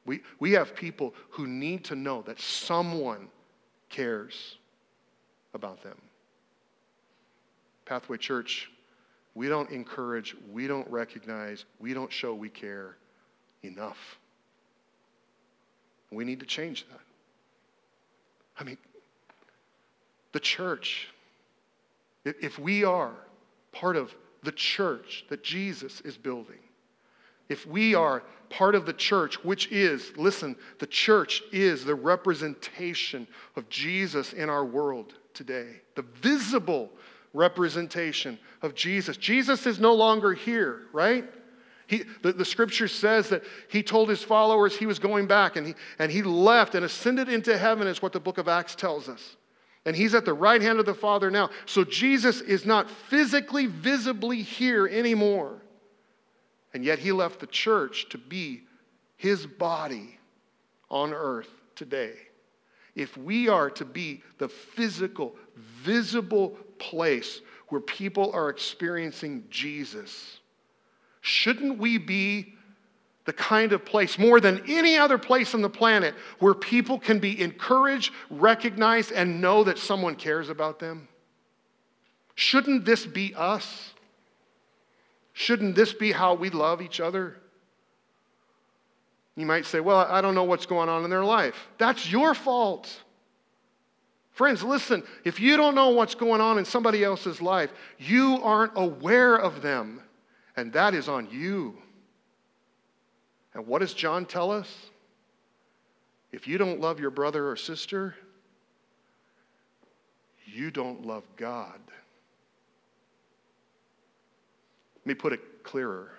[0.06, 3.28] We, we have people who need to know that someone
[3.89, 4.56] cares
[5.54, 5.98] about them.
[7.86, 8.72] Pathway Church,
[9.36, 12.96] we don't encourage, we don't recognize, we don't show we care
[13.62, 14.18] enough.
[16.12, 17.02] We need to change that.
[18.58, 18.77] I mean,
[20.32, 21.10] the church,
[22.23, 23.12] if we are
[23.73, 26.60] part of the church that Jesus is building,
[27.50, 33.27] if we are part of the church, which is, listen, the church is the representation
[33.56, 36.89] of Jesus in our world today, the visible
[37.33, 39.17] representation of Jesus.
[39.17, 41.25] Jesus is no longer here, right?
[41.87, 45.67] He, the, the scripture says that he told his followers he was going back and
[45.67, 49.10] he, and he left and ascended into heaven, is what the book of Acts tells
[49.10, 49.35] us.
[49.85, 51.50] And he's at the right hand of the Father now.
[51.65, 55.62] So Jesus is not physically, visibly here anymore.
[56.74, 58.63] And yet he left the church to be
[59.17, 60.17] his body
[60.90, 62.13] on earth today.
[62.96, 65.36] If we are to be the physical,
[65.82, 70.40] visible place where people are experiencing Jesus,
[71.22, 72.56] shouldn't we be
[73.26, 77.20] the kind of place, more than any other place on the planet, where people can
[77.20, 81.08] be encouraged, recognized, and know that someone cares about them?
[82.34, 83.94] Shouldn't this be us?
[85.40, 87.37] Shouldn't this be how we love each other?
[89.37, 91.69] You might say, Well, I don't know what's going on in their life.
[91.77, 92.94] That's your fault.
[94.33, 98.73] Friends, listen, if you don't know what's going on in somebody else's life, you aren't
[98.75, 100.02] aware of them,
[100.58, 101.77] and that is on you.
[103.54, 104.69] And what does John tell us?
[106.33, 108.13] If you don't love your brother or sister,
[110.46, 111.79] you don't love God.
[115.10, 116.12] Let me put it clearer.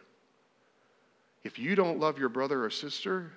[1.45, 3.31] If you don't love your brother or sister,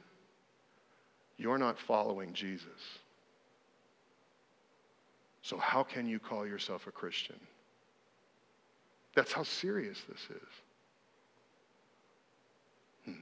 [1.37, 2.81] you're not following Jesus.
[5.43, 7.35] So, how can you call yourself a Christian?
[9.13, 10.49] That's how serious this is.
[13.05, 13.21] Hmm.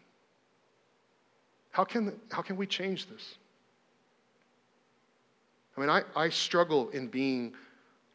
[1.71, 3.35] How can, how can we change this?
[5.75, 7.51] I mean, I, I struggle in being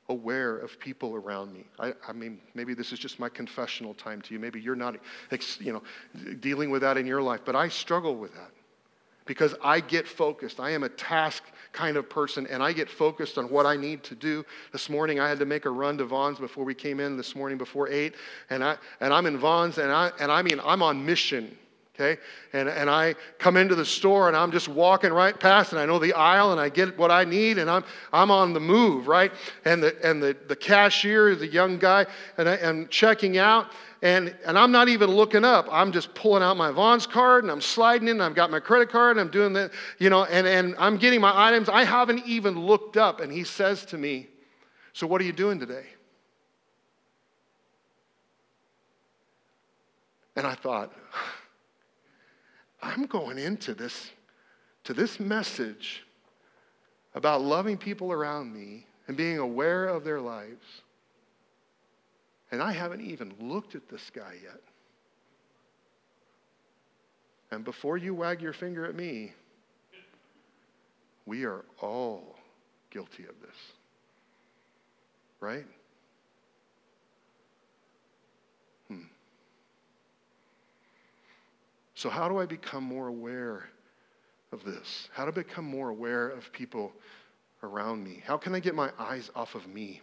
[0.08, 1.64] aware of people around me.
[1.78, 4.38] I, I, mean, maybe this is just my confessional time to you.
[4.38, 4.96] Maybe you're not,
[5.58, 5.82] you know,
[6.40, 8.50] dealing with that in your life, but I struggle with that
[9.26, 10.60] because I get focused.
[10.60, 11.42] I am a task
[11.72, 14.44] kind of person, and I get focused on what I need to do.
[14.72, 17.34] This morning, I had to make a run to Vons before we came in this
[17.34, 18.14] morning before eight,
[18.48, 21.56] and I and I'm in Vons, and I and I mean I'm on mission
[21.98, 22.20] okay?
[22.52, 25.86] And, and I come into the store and I'm just walking right past and I
[25.86, 29.08] know the aisle and I get what I need and I'm, I'm on the move,
[29.08, 29.32] right?
[29.64, 33.72] And the, and the, the cashier is a young guy and I, am checking out
[34.02, 35.66] and, and I'm not even looking up.
[35.70, 38.20] I'm just pulling out my Vons card and I'm sliding in.
[38.20, 41.20] I've got my credit card and I'm doing that, you know, and, and I'm getting
[41.20, 41.68] my items.
[41.68, 43.20] I haven't even looked up.
[43.20, 44.28] And he says to me,
[44.92, 45.86] So what are you doing today?
[50.36, 50.92] And I thought,
[52.82, 54.10] I'm going into this,
[54.84, 56.04] to this message
[57.14, 60.64] about loving people around me and being aware of their lives.
[62.50, 64.60] And I haven't even looked at this guy yet.
[67.50, 69.32] And before you wag your finger at me,
[71.24, 72.36] we are all
[72.90, 73.56] guilty of this.
[75.40, 75.66] Right?
[81.96, 83.70] So, how do I become more aware
[84.52, 85.08] of this?
[85.14, 86.92] How to become more aware of people
[87.62, 88.22] around me?
[88.24, 90.02] How can I get my eyes off of me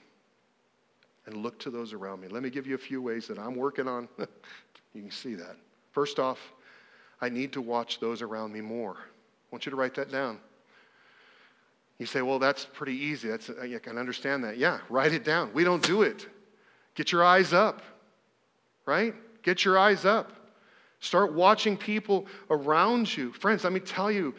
[1.28, 2.30] and look to those around me?
[2.30, 4.10] Let me give you a few ways that I'm working on.
[4.18, 5.56] you can see that.
[5.92, 6.40] First off,
[7.22, 8.98] I need to watch those around me more.
[8.98, 10.40] I want you to write that down.
[12.00, 13.30] You say, well, that's pretty easy.
[13.30, 14.58] That's, uh, I can understand that.
[14.58, 15.54] Yeah, write it down.
[15.54, 16.28] We don't do it.
[16.96, 17.84] Get your eyes up,
[18.88, 19.14] right?
[19.44, 20.32] Get your eyes up.
[21.04, 23.34] Start watching people around you.
[23.34, 24.34] Friends, let me tell you,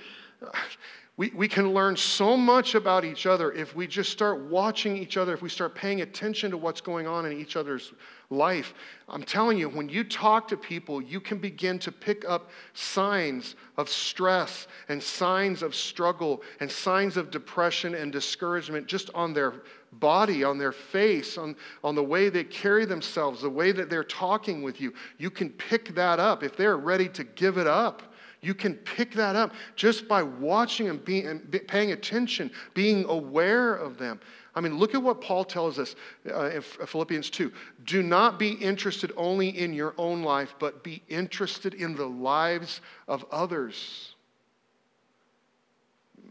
[1.19, 5.19] we, we can learn so much about each other if we just start watching each
[5.19, 7.93] other, if we start paying attention to what's going on in each other's
[8.31, 8.75] life.
[9.09, 13.57] I'm telling you, when you talk to people, you can begin to pick up signs
[13.77, 19.63] of stress and signs of struggle and signs of depression and discouragement just on their
[19.93, 24.05] body, on their face, on, on the way they carry themselves, the way that they're
[24.05, 24.93] talking with you.
[25.19, 26.43] You can pick that up.
[26.43, 28.03] If they're ready to give it up,
[28.41, 33.75] you can pick that up just by watching and, being, and paying attention, being aware
[33.75, 34.21] of them.
[34.55, 35.97] I mean, look at what Paul tells us
[36.31, 37.53] uh, in Philippians 2.
[37.85, 42.81] Do not be interested only in your own life, but be interested in the lives
[43.09, 44.15] of others.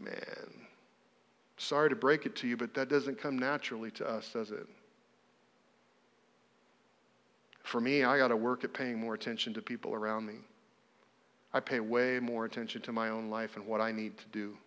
[0.00, 0.54] Man,
[1.64, 4.66] Sorry to break it to you, but that doesn't come naturally to us, does it?
[7.62, 10.34] For me, I got to work at paying more attention to people around me.
[11.54, 14.58] I pay way more attention to my own life and what I need to do,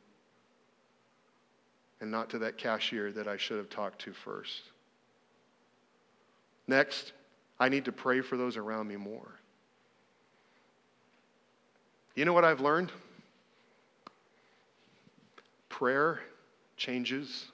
[2.01, 4.63] and not to that cashier that I should have talked to first.
[6.67, 7.13] Next,
[7.59, 9.39] I need to pray for those around me more.
[12.15, 12.91] You know what I've learned?
[15.69, 16.19] Prayer
[16.75, 17.45] changes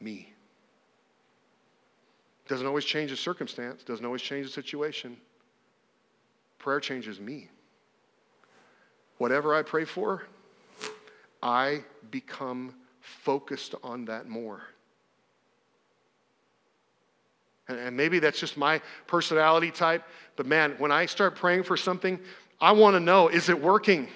[0.00, 0.28] me.
[2.48, 5.16] Doesn't always change the circumstance, doesn't always change the situation.
[6.58, 7.48] Prayer changes me.
[9.18, 10.24] Whatever I pray for,
[11.42, 14.62] I become focused on that more.
[17.68, 20.04] And, and maybe that's just my personality type,
[20.36, 22.18] but man, when I start praying for something,
[22.60, 24.08] I want to know is it working?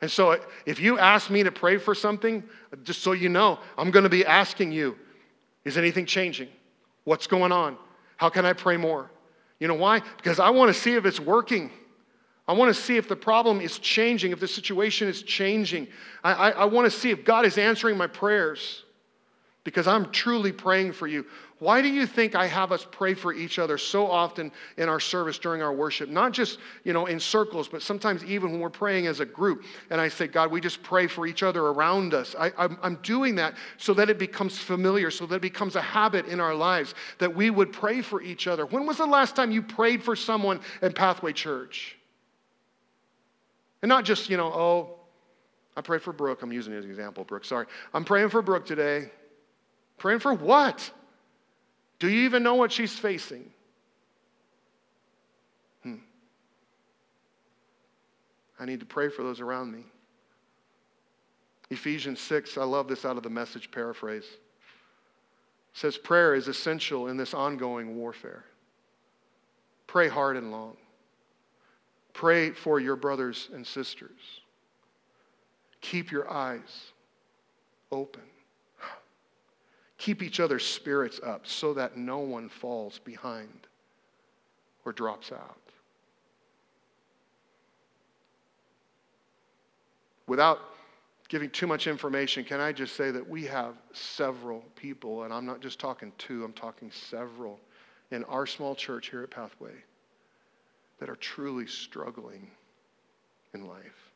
[0.00, 2.44] And so if you ask me to pray for something,
[2.84, 4.96] just so you know, I'm going to be asking you
[5.64, 6.48] is anything changing?
[7.04, 7.76] What's going on?
[8.16, 9.10] How can I pray more?
[9.58, 10.00] You know why?
[10.16, 11.70] Because I want to see if it's working.
[12.48, 15.86] I want to see if the problem is changing, if the situation is changing.
[16.24, 18.84] I, I, I want to see if God is answering my prayers
[19.64, 21.26] because I'm truly praying for you.
[21.58, 25.00] Why do you think I have us pray for each other so often in our
[25.00, 26.08] service during our worship?
[26.08, 29.64] Not just, you know, in circles, but sometimes even when we're praying as a group.
[29.90, 32.34] And I say, God, we just pray for each other around us.
[32.38, 35.82] I, I'm, I'm doing that so that it becomes familiar, so that it becomes a
[35.82, 38.64] habit in our lives that we would pray for each other.
[38.64, 41.97] When was the last time you prayed for someone in Pathway Church?
[43.82, 44.98] And not just, you know, oh,
[45.76, 46.42] I pray for Brooke.
[46.42, 47.44] I'm using an example, Brooke.
[47.44, 47.66] Sorry.
[47.94, 49.10] I'm praying for Brooke today.
[49.96, 50.90] Praying for what?
[51.98, 53.50] Do you even know what she's facing?
[55.82, 55.96] Hmm.
[58.58, 59.84] I need to pray for those around me.
[61.70, 64.24] Ephesians 6, I love this out of the message paraphrase.
[65.74, 68.44] Says prayer is essential in this ongoing warfare.
[69.86, 70.76] Pray hard and long.
[72.18, 74.40] Pray for your brothers and sisters.
[75.80, 76.90] Keep your eyes
[77.92, 78.24] open.
[79.98, 83.68] Keep each other's spirits up so that no one falls behind
[84.84, 85.60] or drops out.
[90.26, 90.58] Without
[91.28, 95.46] giving too much information, can I just say that we have several people, and I'm
[95.46, 97.60] not just talking two, I'm talking several
[98.10, 99.84] in our small church here at Pathway
[100.98, 102.50] that are truly struggling
[103.54, 104.12] in life.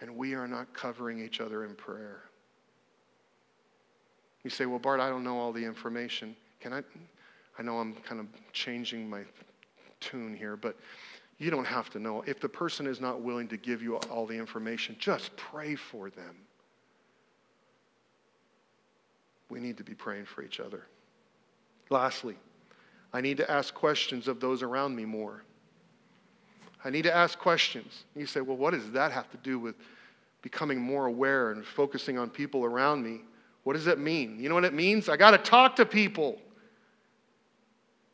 [0.00, 2.22] And we are not covering each other in prayer.
[4.44, 6.36] You say, well, Bart, I don't know all the information.
[6.60, 6.82] Can I?
[7.58, 9.22] I know I'm kind of changing my
[10.00, 10.76] tune here, but
[11.38, 12.22] you don't have to know.
[12.26, 16.10] If the person is not willing to give you all the information, just pray for
[16.10, 16.36] them.
[19.50, 20.86] We need to be praying for each other.
[21.90, 22.36] Lastly,
[23.12, 25.42] I need to ask questions of those around me more.
[26.84, 28.04] I need to ask questions.
[28.14, 29.74] You say, well, what does that have to do with
[30.42, 33.22] becoming more aware and focusing on people around me?
[33.64, 34.38] What does that mean?
[34.38, 35.08] You know what it means?
[35.08, 36.38] I got to talk to people.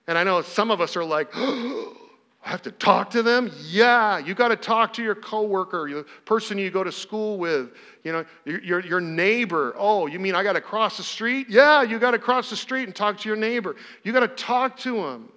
[0.06, 1.96] And I know some of us are like, oh,
[2.44, 3.50] I have to talk to them?
[3.62, 7.70] Yeah, you got to talk to your coworker, the person you go to school with,
[8.02, 9.74] you know, your, your, your neighbor.
[9.78, 11.48] Oh, you mean I got to cross the street?
[11.48, 13.76] Yeah, you got to cross the street and talk to your neighbor.
[14.02, 15.30] You got to talk to them.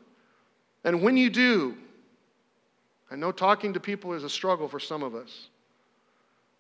[0.84, 1.78] And when you do,
[3.10, 5.48] I know talking to people is a struggle for some of us.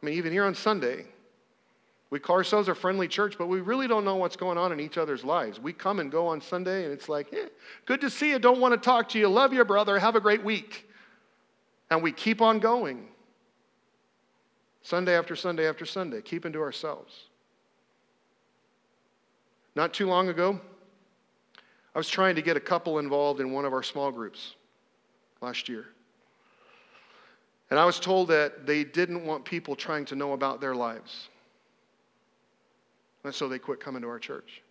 [0.01, 1.05] I mean, even here on Sunday,
[2.09, 4.79] we call ourselves a friendly church, but we really don't know what's going on in
[4.79, 5.59] each other's lives.
[5.59, 7.47] We come and go on Sunday, and it's like, eh,
[7.85, 8.39] good to see you.
[8.39, 9.27] Don't want to talk to you.
[9.27, 9.99] Love you, brother.
[9.99, 10.89] Have a great week.
[11.89, 13.07] And we keep on going.
[14.83, 17.25] Sunday after Sunday after Sunday, keeping to ourselves.
[19.75, 20.61] Not too long ago,
[21.93, 24.55] I was trying to get a couple involved in one of our small groups
[25.41, 25.87] last year.
[27.69, 31.27] And I was told that they didn't want people trying to know about their lives.
[33.27, 34.61] And so they quit coming to our church.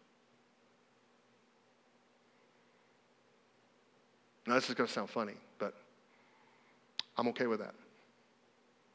[4.47, 5.75] Now, this is going to sound funny, but
[7.19, 7.75] I'm okay with that.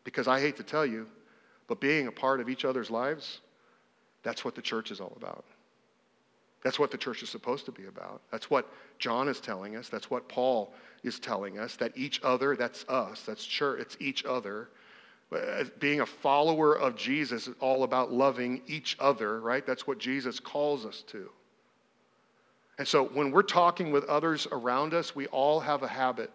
[0.04, 1.08] Because I hate to tell you,
[1.68, 3.42] but being a part of each other's lives,
[4.24, 5.46] that's what the church is all about.
[6.64, 8.24] That's what the church is supposed to be about.
[8.32, 9.90] That's what John is telling us.
[9.90, 14.26] That's what Paul is telling us that each other, that's us, that's church, it's each
[14.26, 14.70] other,
[15.80, 19.66] being a follower of Jesus is all about loving each other, right?
[19.66, 21.30] That's what Jesus calls us to.
[22.78, 26.32] And so when we're talking with others around us, we all have a habit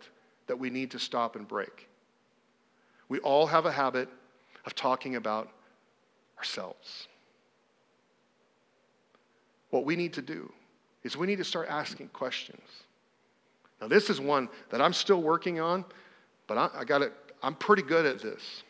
[0.47, 1.88] that we need to stop and break.
[3.09, 4.09] We all have a habit
[4.64, 5.51] of talking about
[6.38, 7.09] ourselves.
[9.70, 10.51] What we need to do
[11.03, 12.62] is we need to start asking questions.
[13.80, 15.84] Now, this is one that I'm still working on,
[16.47, 17.12] but I, I got it.
[17.42, 18.62] I'm pretty good at this.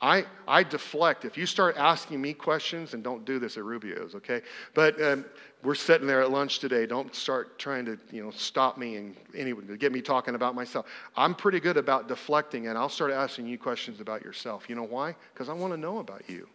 [0.00, 1.24] I, I deflect.
[1.24, 4.42] If you start asking me questions, and don't do this at Rubio's, okay?
[4.74, 5.24] But um,
[5.62, 6.84] we're sitting there at lunch today.
[6.84, 10.86] Don't start trying to, you know, stop me and anyway, get me talking about myself.
[11.16, 14.68] I'm pretty good about deflecting, and I'll start asking you questions about yourself.
[14.68, 15.14] You know why?
[15.32, 16.48] Because I want to know about you.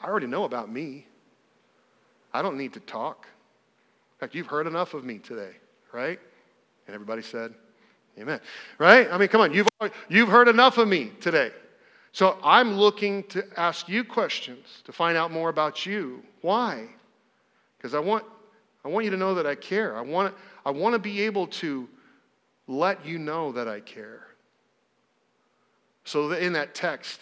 [0.00, 1.06] I already know about me.
[2.32, 3.26] I don't need to talk.
[4.16, 5.52] In fact, you've heard enough of me today,
[5.92, 6.18] right?
[6.86, 7.54] And everybody said,
[8.18, 8.40] Amen.
[8.78, 9.08] Right?
[9.12, 9.68] I mean, come on, you've,
[10.08, 11.52] you've heard enough of me today.
[12.18, 16.20] So I'm looking to ask you questions to find out more about you.
[16.40, 16.88] Why?
[17.76, 18.24] Because I want,
[18.84, 19.96] I want you to know that I care.
[19.96, 20.34] I want,
[20.66, 21.88] I want to be able to
[22.66, 24.26] let you know that I care.
[26.02, 27.20] So that in that text,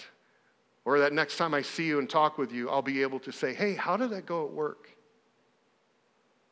[0.86, 3.32] or that next time I see you and talk with you, I'll be able to
[3.32, 4.88] say, hey, how did that go at work?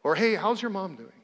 [0.03, 1.23] Or hey, how's your mom doing?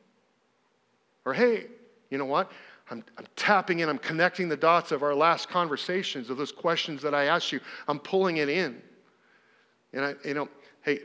[1.26, 1.66] Or hey,
[2.08, 2.50] you know what?
[2.90, 7.02] I'm, I'm, tapping in, I'm connecting the dots of our last conversations, of those questions
[7.02, 7.60] that I asked you.
[7.86, 8.82] I'm pulling it in.
[9.92, 10.48] And I, you know,
[10.82, 11.00] hey,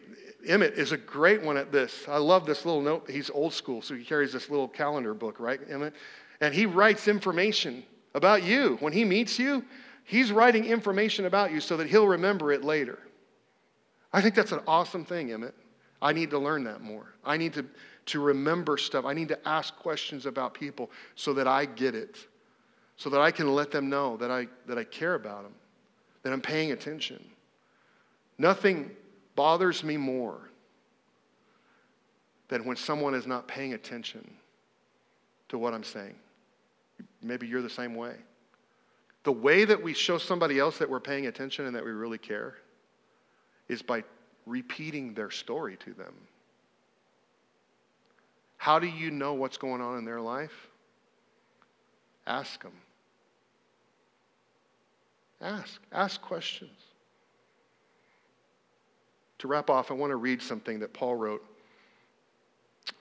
[0.47, 2.05] Emmett is a great one at this.
[2.07, 3.09] I love this little note.
[3.09, 5.93] He's old school, so he carries this little calendar book, right, Emmett?
[6.41, 7.83] And he writes information
[8.13, 8.77] about you.
[8.79, 9.63] When he meets you,
[10.03, 12.99] he's writing information about you so that he'll remember it later.
[14.11, 15.55] I think that's an awesome thing, Emmett.
[16.01, 17.13] I need to learn that more.
[17.23, 17.65] I need to
[18.07, 19.05] to remember stuff.
[19.05, 22.17] I need to ask questions about people so that I get it,
[22.97, 25.53] so that I can let them know that I, that I care about them,
[26.23, 27.23] that I'm paying attention.
[28.37, 28.91] Nothing
[29.35, 30.49] bothers me more
[32.47, 34.29] than when someone is not paying attention
[35.49, 36.15] to what I'm saying.
[37.21, 38.15] Maybe you're the same way.
[39.23, 42.19] The way that we show somebody else that we're paying attention and that we really
[42.19, 42.55] care
[43.67, 44.03] is by
[44.45, 46.13] repeating their story to them.
[48.65, 50.69] How do you know what's going on in their life?
[52.25, 52.71] Ask them.
[55.39, 55.79] Ask.
[55.91, 56.71] Ask questions.
[59.37, 61.45] To wrap off, I want to read something that Paul wrote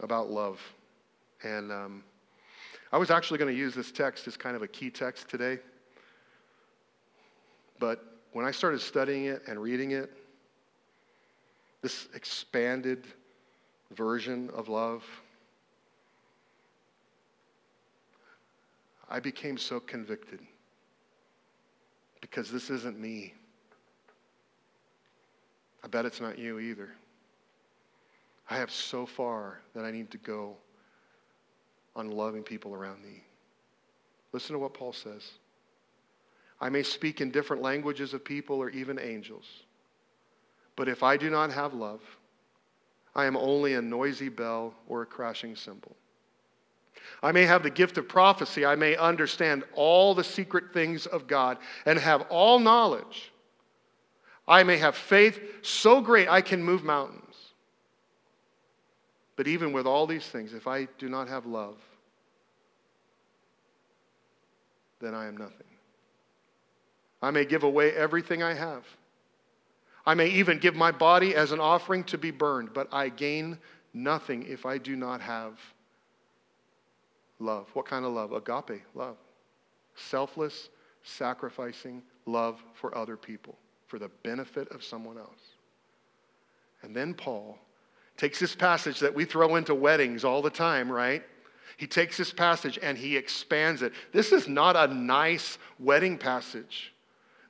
[0.00, 0.60] about love.
[1.42, 2.04] And um,
[2.92, 5.58] I was actually going to use this text as kind of a key text today.
[7.78, 8.04] But
[8.34, 10.12] when I started studying it and reading it,
[11.80, 13.06] this expanded
[13.92, 15.02] version of love,
[19.14, 20.40] I became so convicted
[22.20, 23.32] because this isn't me.
[25.84, 26.88] I bet it's not you either.
[28.50, 30.56] I have so far that I need to go
[31.94, 33.22] on loving people around me.
[34.32, 35.30] Listen to what Paul says.
[36.60, 39.46] I may speak in different languages of people or even angels,
[40.74, 42.00] but if I do not have love,
[43.14, 45.94] I am only a noisy bell or a crashing cymbal.
[47.22, 48.66] I may have the gift of prophecy.
[48.66, 53.32] I may understand all the secret things of God and have all knowledge.
[54.46, 57.22] I may have faith so great I can move mountains.
[59.36, 61.76] But even with all these things, if I do not have love,
[65.00, 65.66] then I am nothing.
[67.22, 68.84] I may give away everything I have.
[70.06, 73.58] I may even give my body as an offering to be burned, but I gain
[73.94, 75.58] nothing if I do not have
[77.44, 77.68] love.
[77.74, 78.32] What kind of love?
[78.32, 79.16] Agape love.
[79.94, 80.70] Selfless,
[81.02, 85.28] sacrificing love for other people for the benefit of someone else.
[86.82, 87.58] And then Paul
[88.16, 91.22] takes this passage that we throw into weddings all the time, right?
[91.76, 93.92] He takes this passage and he expands it.
[94.12, 96.92] This is not a nice wedding passage.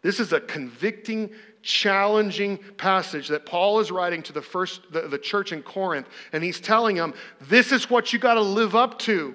[0.03, 1.31] This is a convicting,
[1.63, 6.45] challenging passage that Paul is writing to the first the, the church in Corinth, and
[6.45, 9.35] he's telling them, this is what you got to live up to.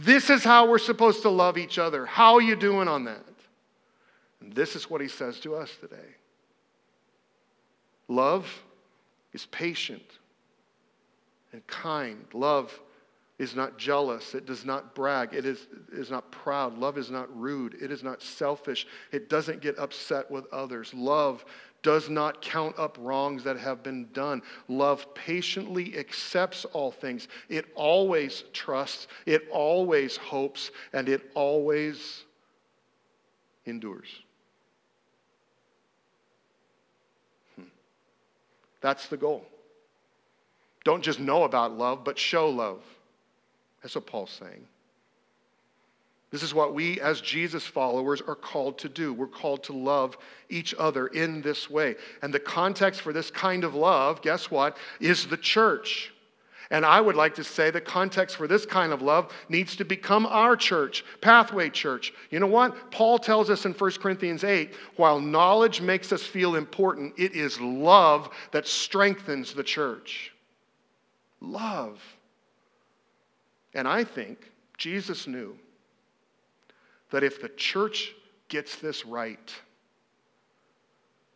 [0.00, 2.06] This is how we're supposed to love each other.
[2.06, 3.24] How are you doing on that?
[4.40, 5.96] And this is what he says to us today.
[8.06, 8.48] Love
[9.32, 10.04] is patient
[11.52, 12.24] and kind.
[12.32, 12.80] Love
[13.40, 14.36] is not jealous.
[14.36, 15.34] It does not brag.
[15.34, 16.78] It is, is not proud.
[16.78, 17.74] Love is not rude.
[17.82, 18.86] It is not selfish.
[19.10, 20.94] It doesn't get upset with others.
[20.94, 21.44] Love
[21.82, 24.42] does not count up wrongs that have been done.
[24.68, 27.28] Love patiently accepts all things.
[27.48, 32.24] It always trusts, it always hopes, and it always
[33.66, 34.08] endures.
[37.56, 37.64] Hmm.
[38.80, 39.44] That's the goal.
[40.84, 42.82] Don't just know about love, but show love.
[43.82, 44.66] That's what Paul's saying.
[46.30, 49.14] This is what we, as Jesus followers, are called to do.
[49.14, 50.18] We're called to love
[50.50, 51.96] each other in this way.
[52.20, 56.12] And the context for this kind of love, guess what, is the church.
[56.70, 59.86] And I would like to say the context for this kind of love needs to
[59.86, 62.12] become our church, Pathway Church.
[62.30, 62.90] You know what?
[62.90, 67.58] Paul tells us in 1 Corinthians 8 while knowledge makes us feel important, it is
[67.58, 70.34] love that strengthens the church.
[71.40, 72.02] Love.
[73.72, 75.58] And I think Jesus knew
[77.10, 78.14] that if the church
[78.48, 79.54] gets this right,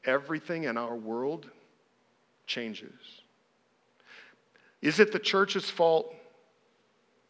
[0.05, 1.51] everything in our world
[2.47, 2.93] changes.
[4.81, 6.15] Is it the church's fault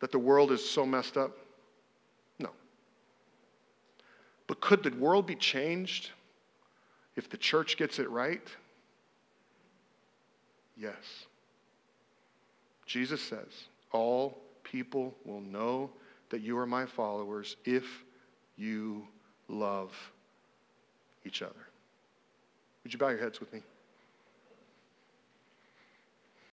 [0.00, 1.36] that the world is so messed up?
[2.38, 2.50] No.
[4.46, 6.10] But could the world be changed
[7.14, 8.46] if the church gets it right?
[10.76, 11.26] Yes.
[12.86, 15.90] Jesus says, All people will know
[16.30, 17.84] that you are my followers if
[18.62, 19.06] you
[19.48, 19.92] love
[21.26, 21.54] each other.
[22.84, 23.60] Would you bow your heads with me?